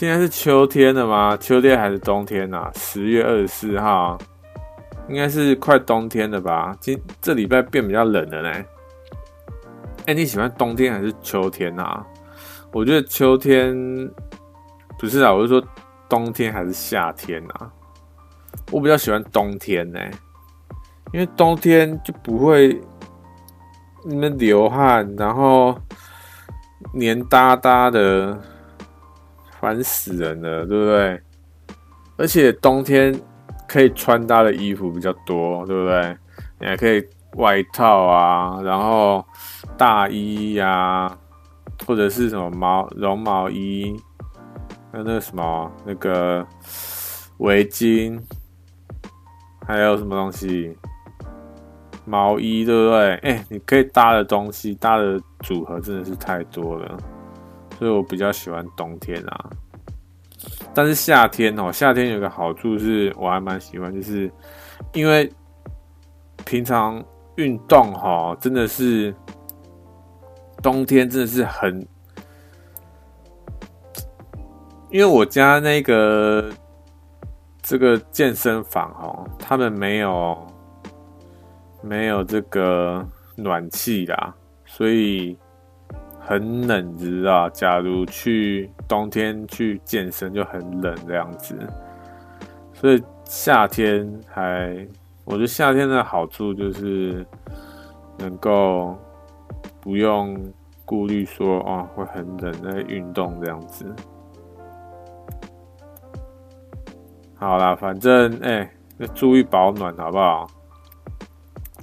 [0.00, 1.36] 现在是秋天了吗？
[1.36, 2.70] 秋天还是冬天啊？
[2.74, 4.16] 十月二十四号。
[5.10, 6.74] 应该是快冬天了吧？
[6.80, 8.64] 今这礼拜变比较冷了呢。
[10.06, 12.02] 哎，你喜欢冬天还是秋天啊？
[12.72, 13.76] 我觉得秋天
[14.98, 15.62] 不是啊，我是说
[16.08, 17.70] 冬天还是夏天啊？
[18.72, 20.00] 我比较喜欢冬天呢，
[21.12, 22.80] 因为冬天就不会
[24.06, 25.78] 那么流汗，然后
[26.94, 28.40] 黏哒哒的，
[29.60, 31.20] 烦死人了，对不对？
[32.16, 33.14] 而且冬天。
[33.68, 36.18] 可以穿搭的衣服比较多，对不对？
[36.58, 37.00] 你还可以
[37.36, 39.24] 外套啊，然后
[39.78, 41.16] 大衣呀、
[41.86, 43.94] 或者是什么毛绒毛衣，
[44.90, 46.44] 还有那个什么那个
[47.38, 48.20] 围巾，
[49.64, 50.76] 还有什么东西
[52.04, 53.14] 毛衣，对不对？
[53.18, 56.98] 哎，你可以搭的东西，搭的组合真的是太多了，
[57.80, 59.50] 所以我比较喜欢冬天啊。
[60.74, 64.30] 但是夏天哦，夏天有个好处是我还蛮喜欢，就是
[64.92, 65.32] 因为
[66.44, 67.02] 平常
[67.36, 69.14] 运动哈，真的是
[70.62, 71.80] 冬天真的是很，
[74.90, 76.52] 因为我家那个
[77.62, 80.46] 这个健身房哦，他们没有
[81.82, 83.02] 没有这个
[83.36, 84.34] 暖气啦，
[84.66, 85.34] 所以。
[86.30, 87.50] 很冷，你知道？
[87.50, 91.58] 假如去冬天去健身就很冷这样子，
[92.72, 94.86] 所以夏天还，
[95.24, 97.26] 我觉得夏天的好处就是
[98.16, 98.96] 能够
[99.80, 100.40] 不用
[100.84, 103.84] 顾虑说哦会很冷在运动这样子。
[107.34, 110.46] 好啦，反正哎、欸，要注意保暖好不好？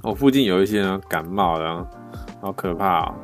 [0.02, 1.86] 我附近有一些人感冒了，
[2.40, 3.14] 好可怕喔。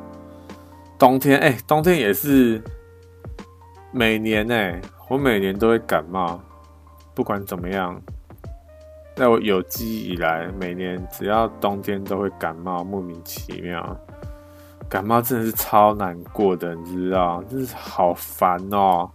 [1.05, 2.59] 冬天哎、冬天也是
[3.91, 6.41] 每年哎、我每年都会感冒，
[7.13, 8.01] 不管怎么样，
[9.15, 13.95] 在我有记忆以来，每年只要冬天都会感冒，莫名其妙。
[14.89, 17.43] 感冒真的是超难过的，你知道？
[17.43, 19.07] 真是好烦哦！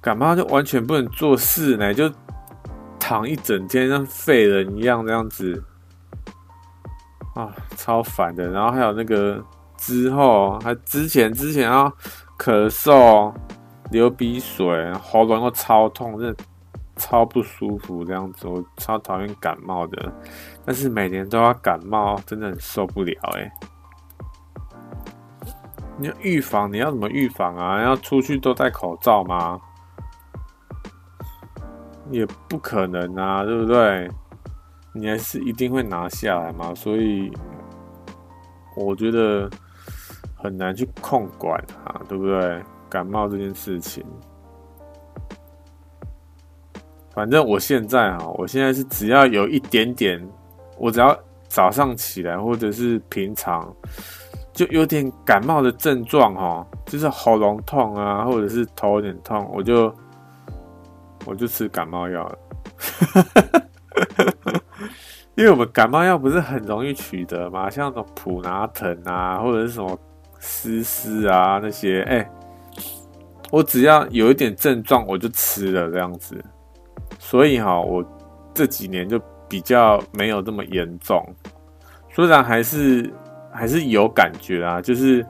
[0.00, 2.08] 感冒就完全不能做事呢，就
[3.00, 5.60] 躺一整天，像废人一样这样子
[7.34, 8.48] 啊，超烦的。
[8.52, 9.44] 然后还有那个
[9.78, 11.90] 之后，还之前之前要
[12.38, 13.32] 咳嗽、
[13.90, 16.44] 流鼻水、喉咙又超痛，真的
[16.96, 18.46] 超不舒服这样子。
[18.46, 20.12] 我超讨厌感冒的，
[20.66, 23.50] 但是每年都要感冒，真的很受不了哎。
[25.96, 27.80] 你要预防，你要怎么预防啊？
[27.82, 29.60] 要出去都戴口罩吗？
[32.10, 34.10] 也不可能啊，对不对？
[34.92, 37.30] 你还是一定会拿下来嘛，所以
[38.76, 39.50] 我觉得
[40.38, 42.62] 很难去控管啊，对不对？
[42.88, 44.02] 感冒这件事情，
[47.12, 50.26] 反正我现在啊，我现在是只要有一点点，
[50.78, 51.14] 我只要
[51.48, 53.70] 早上起来或者是平常。
[54.54, 59.94] 就有点感冒的症状哦，就是喉咙痛啊，或者是头有点痛，我就
[61.26, 62.38] 我就吃感冒药了。
[65.36, 69.96] 因为我们感冒药不是很容易取得嘛，像那种普拿疼啊，或者是什么
[70.38, 72.30] 丝丝啊那些，哎、
[73.50, 76.36] 我只要有一点症状，我就吃了这样子。
[77.18, 78.04] 所以哈，我
[78.54, 81.24] 这几年就比较没有这么严重，
[82.10, 83.12] 虽然还是。
[83.50, 85.26] 还是有感觉啊，就是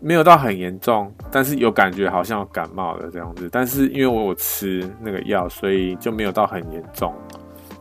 [0.00, 3.48] 没有到很严重，但是有感觉，好像感冒了这样子。
[3.52, 7.14] 但是因为我有吃那个药，所以就没有到很严重，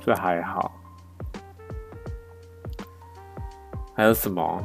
[0.02, 0.72] 所以还好。
[3.98, 4.64] 还有什么？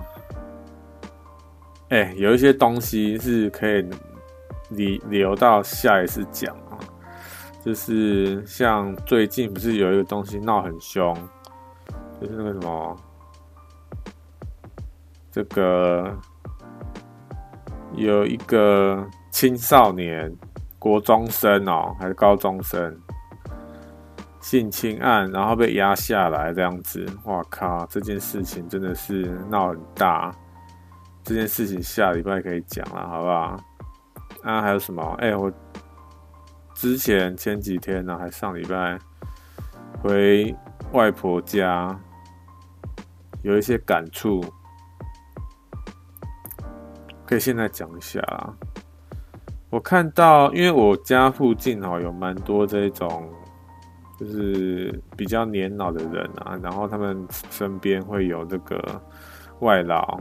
[1.89, 3.83] 哎，有一些东西是可以
[4.69, 6.77] 留留到下一次讲啊，
[7.65, 11.17] 就是像最近不是有一个东西闹很凶。
[12.21, 12.97] 就是那个什么，
[15.31, 16.15] 这个
[17.95, 20.31] 有一个青少年
[20.79, 22.95] 国中生哦，还是高中生
[24.43, 27.07] 性侵案，然后被压下来这样子。
[27.25, 27.87] 哇靠！
[27.87, 30.31] 这件事情真的是闹很大。
[31.25, 33.57] 这件事情下礼拜可以讲了，好不好？
[34.43, 35.03] 啊，还有什么？
[35.21, 35.51] 哎、我
[36.75, 38.99] 之前前几天呢，还上礼拜
[40.03, 40.55] 回
[40.93, 41.99] 外婆家。
[43.43, 44.41] 有一些感触，
[47.27, 48.55] 可以现在讲一下啊。
[49.69, 53.29] 我看到，因为我家附近哦有蛮多这种，
[54.23, 59.03] 就是比较年老的人啊，然后他们身边会有这个
[59.61, 60.21] 外劳。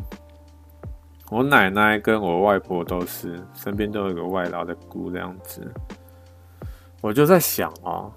[1.30, 5.72] 我奶奶跟我外婆都是身边都有个外劳的姑这样子。
[7.02, 8.12] 我就在想哦，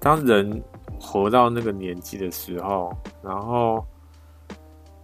[0.00, 0.62] 当人
[1.00, 3.84] 活到那个年纪的时候，然后。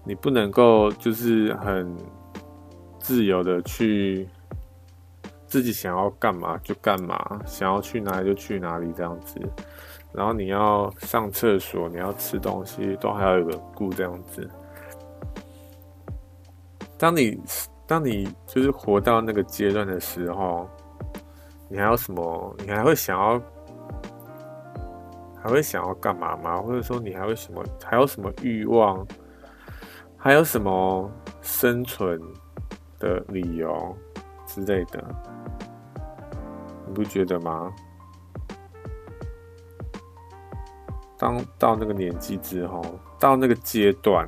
[0.06, 1.96] 你不能够就是很
[2.98, 4.28] 自由的去
[5.46, 9.40] 自己想要干嘛就干嘛，想要去哪里就去哪里这样子。
[10.14, 14.48] 然后你要上厕所，你要吃东西，都还要有个顾这样子。
[16.96, 17.38] 当你
[17.86, 20.68] 当你就是活到那个阶段的时候，
[21.68, 22.56] 你还有什么？
[22.60, 23.42] 你还会想要
[25.42, 26.62] 还会想要干嘛吗？
[26.62, 27.62] 或者说你还会什么？
[27.84, 29.04] 还有什么欲望？
[30.16, 31.10] 还有什么
[31.42, 32.18] 生存
[32.98, 33.94] 的理由
[34.46, 35.04] 之类的，
[36.86, 37.70] 你不觉得吗？
[41.24, 42.84] 当到那个年纪之后，
[43.18, 44.26] 到那个阶段，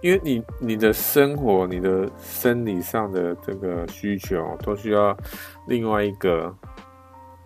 [0.00, 5.16] 因为你你的生活、你的生理上的这个需求，都需要
[5.68, 6.52] 另外一个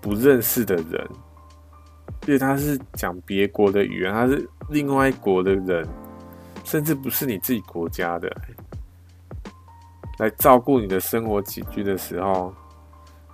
[0.00, 1.06] 不认识的人，
[2.26, 5.86] 因为他是讲别国的语言，他是另外一国的人。
[6.62, 8.30] 甚至不是你自己国家的，
[10.18, 12.54] 来照顾你的生活起居的时候，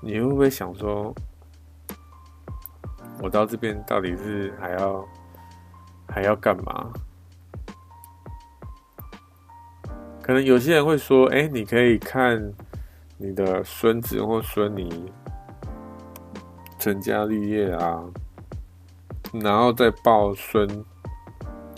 [0.01, 1.15] 你会不会想说，
[3.21, 5.09] 我到这边到底是还要
[6.09, 6.93] 还要干嘛？
[10.23, 12.53] 可能有些人会说，哎，你可以看
[13.17, 14.89] 你的孙子或孙女
[16.79, 18.05] 成家立业啊，
[19.33, 20.85] 然后再抱孙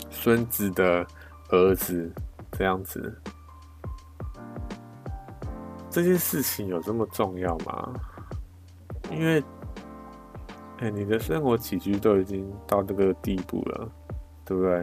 [0.09, 1.05] 孙子的。
[1.51, 2.13] 儿子
[2.51, 3.19] 这样子，
[5.89, 7.91] 这件事情有这么重要吗？
[9.09, 9.43] 因为，
[10.79, 13.89] 哎、你的生活起居都已经到这个地步了，
[14.45, 14.81] 对不对？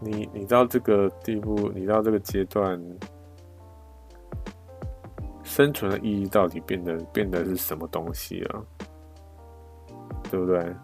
[0.00, 2.82] 你你到这个地步，你到这个阶段，
[5.42, 8.64] 生存的意义到底变得变得是什么东西了？
[10.30, 10.74] 对不对？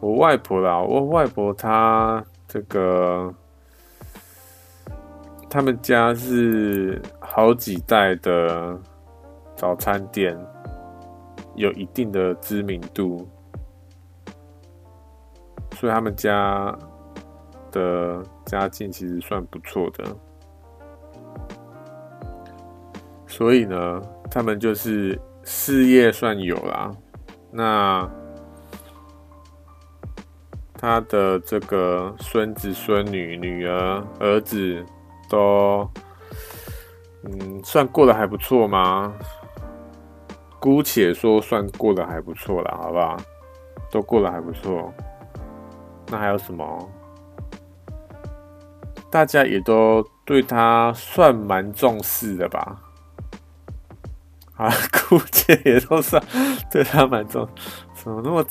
[0.00, 3.32] 我外婆啦，我外婆她这个，
[5.48, 8.78] 他们家是好几代的
[9.56, 10.38] 早餐店，
[11.54, 13.28] 有一定的知名度，
[15.76, 16.76] 所以他们家
[17.70, 20.04] 的家境其实算不错的。
[23.26, 26.90] 所以呢，他们就是事业算有啦，
[27.50, 28.10] 那。
[30.74, 34.84] 他的这个孙子、孙女、女儿、儿子
[35.28, 35.88] 都，
[37.22, 39.14] 嗯，算过得还不错吗？
[40.62, 43.16] 姑且说算过得还不错了，好不好？
[43.90, 44.94] 都过得还不错。
[46.06, 46.88] 那还有什么？
[49.10, 52.80] 大家也都对他算蛮重视的吧？
[54.54, 54.70] 啊，
[55.08, 56.22] 姑且也都算
[56.70, 57.48] 对他蛮重，
[57.92, 58.46] 怎么那么？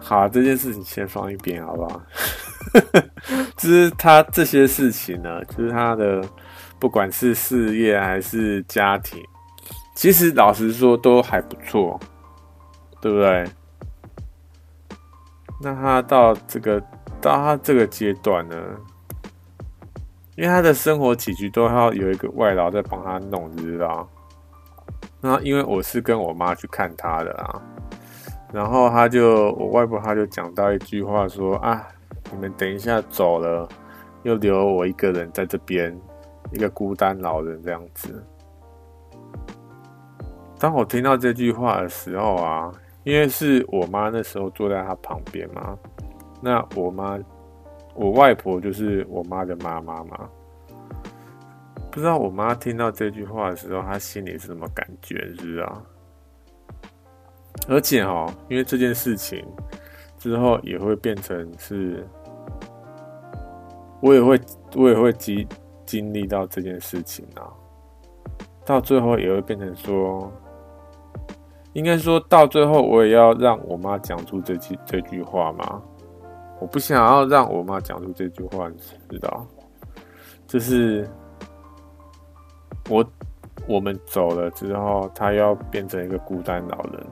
[0.00, 2.02] 好啊，这件事情先放一边，好不好？
[3.56, 6.20] 就是他这些事情呢，就是他的
[6.82, 9.22] 不管是事业还是家庭，
[9.94, 12.00] 其实老实说都还不错，
[13.00, 13.44] 对不对？
[15.60, 16.80] 那他到这个
[17.20, 18.56] 到他这个阶段呢，
[20.34, 24.08] 因为他的生活起居都要有一个外劳在帮他弄，知道？
[25.20, 27.62] 那因为我是跟我妈去看他的啊。
[28.52, 31.86] 然后他就，我外婆他就讲到一句话说啊，
[32.32, 33.68] 你们等一下走了，
[34.24, 35.96] 又留我一个人在这边，
[36.52, 38.24] 一个孤单老人这样子。
[40.58, 42.72] 当我听到这句话的时候啊，
[43.02, 45.76] 因为是我妈那时候坐在他旁边嘛，
[46.40, 47.18] 那我妈，
[47.94, 50.28] 我外婆就是我妈的妈妈嘛，
[51.90, 55.82] 不知道我妈听到这句话的时候，她心里是什么感觉，是不知道？
[57.68, 59.44] 而且哈，因为这件事情
[60.16, 62.06] 之后也会变成是，
[64.00, 64.40] 我也会
[64.76, 65.46] 我也会急
[65.92, 67.52] 经历到这件事情啊，
[68.64, 70.32] 到最后也会变成说，
[71.74, 75.82] 应该说到最后我也要让我妈讲出这句这句话嘛，
[76.62, 78.76] 我不想要让我妈讲出这句话，你
[79.10, 79.46] 知道，
[80.46, 81.06] 就是
[82.88, 83.04] 我
[83.68, 87.06] 我们走了之后，她要变成一个孤单老人。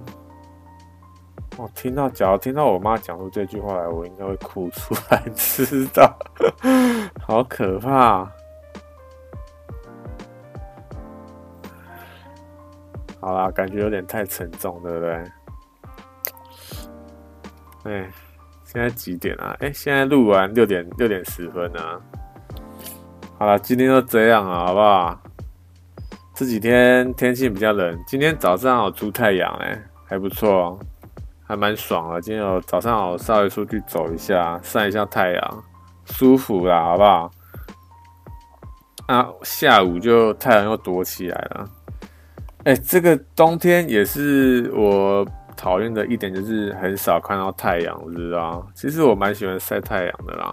[1.58, 6.16] 我听到，假如听到我妈讲出这句话来，我应该会哭出来，知道？
[7.20, 8.26] 好可怕！
[13.20, 15.12] 好啦，感觉有点太沉重，对不对？
[17.84, 18.10] 哎，
[18.64, 19.56] 现在几点啊？
[19.60, 22.00] 哎，现在录完六点六点十分啊。
[23.38, 25.20] 好了，今天就这样啊，好不好？
[26.34, 30.78] 这几天天气比较冷，今天早上有出太阳，哎，还不错。
[31.42, 35.64] 还蛮爽的，今天有早上我稍微出去走一下，晒一下太阳，
[36.04, 37.30] 舒服啦，好不好？
[39.06, 41.68] 啊，下午就太阳又躲起来了。
[42.64, 48.66] 哎、这个冬天也是我讨厌的一点，就是很少看到太阳，知道？
[48.74, 50.52] 其实我蛮喜欢晒太阳的啦，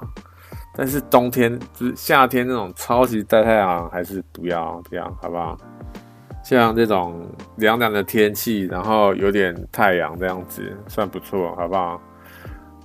[0.73, 5.57] 但是冬天就是夏天那种超级晒太阳，还是不要不要，好不好？
[6.43, 12.01] 像这种凉凉的天气，然后有点太阳这样子，算不错，好不好？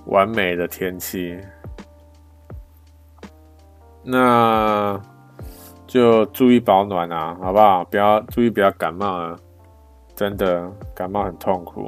[0.07, 1.39] 完美的天气，
[4.03, 5.01] 那
[5.93, 7.85] 就注意保暖啊，好不好？
[7.85, 9.37] 不要注意，不要感冒啊，
[10.15, 11.87] 真的感冒很痛苦，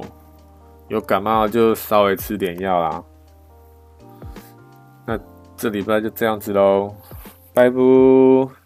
[0.90, 3.04] 有感冒就稍微吃点药啦。
[5.08, 5.20] 那
[5.58, 6.94] 这礼拜就这样子喽，
[7.52, 8.65] 拜拜。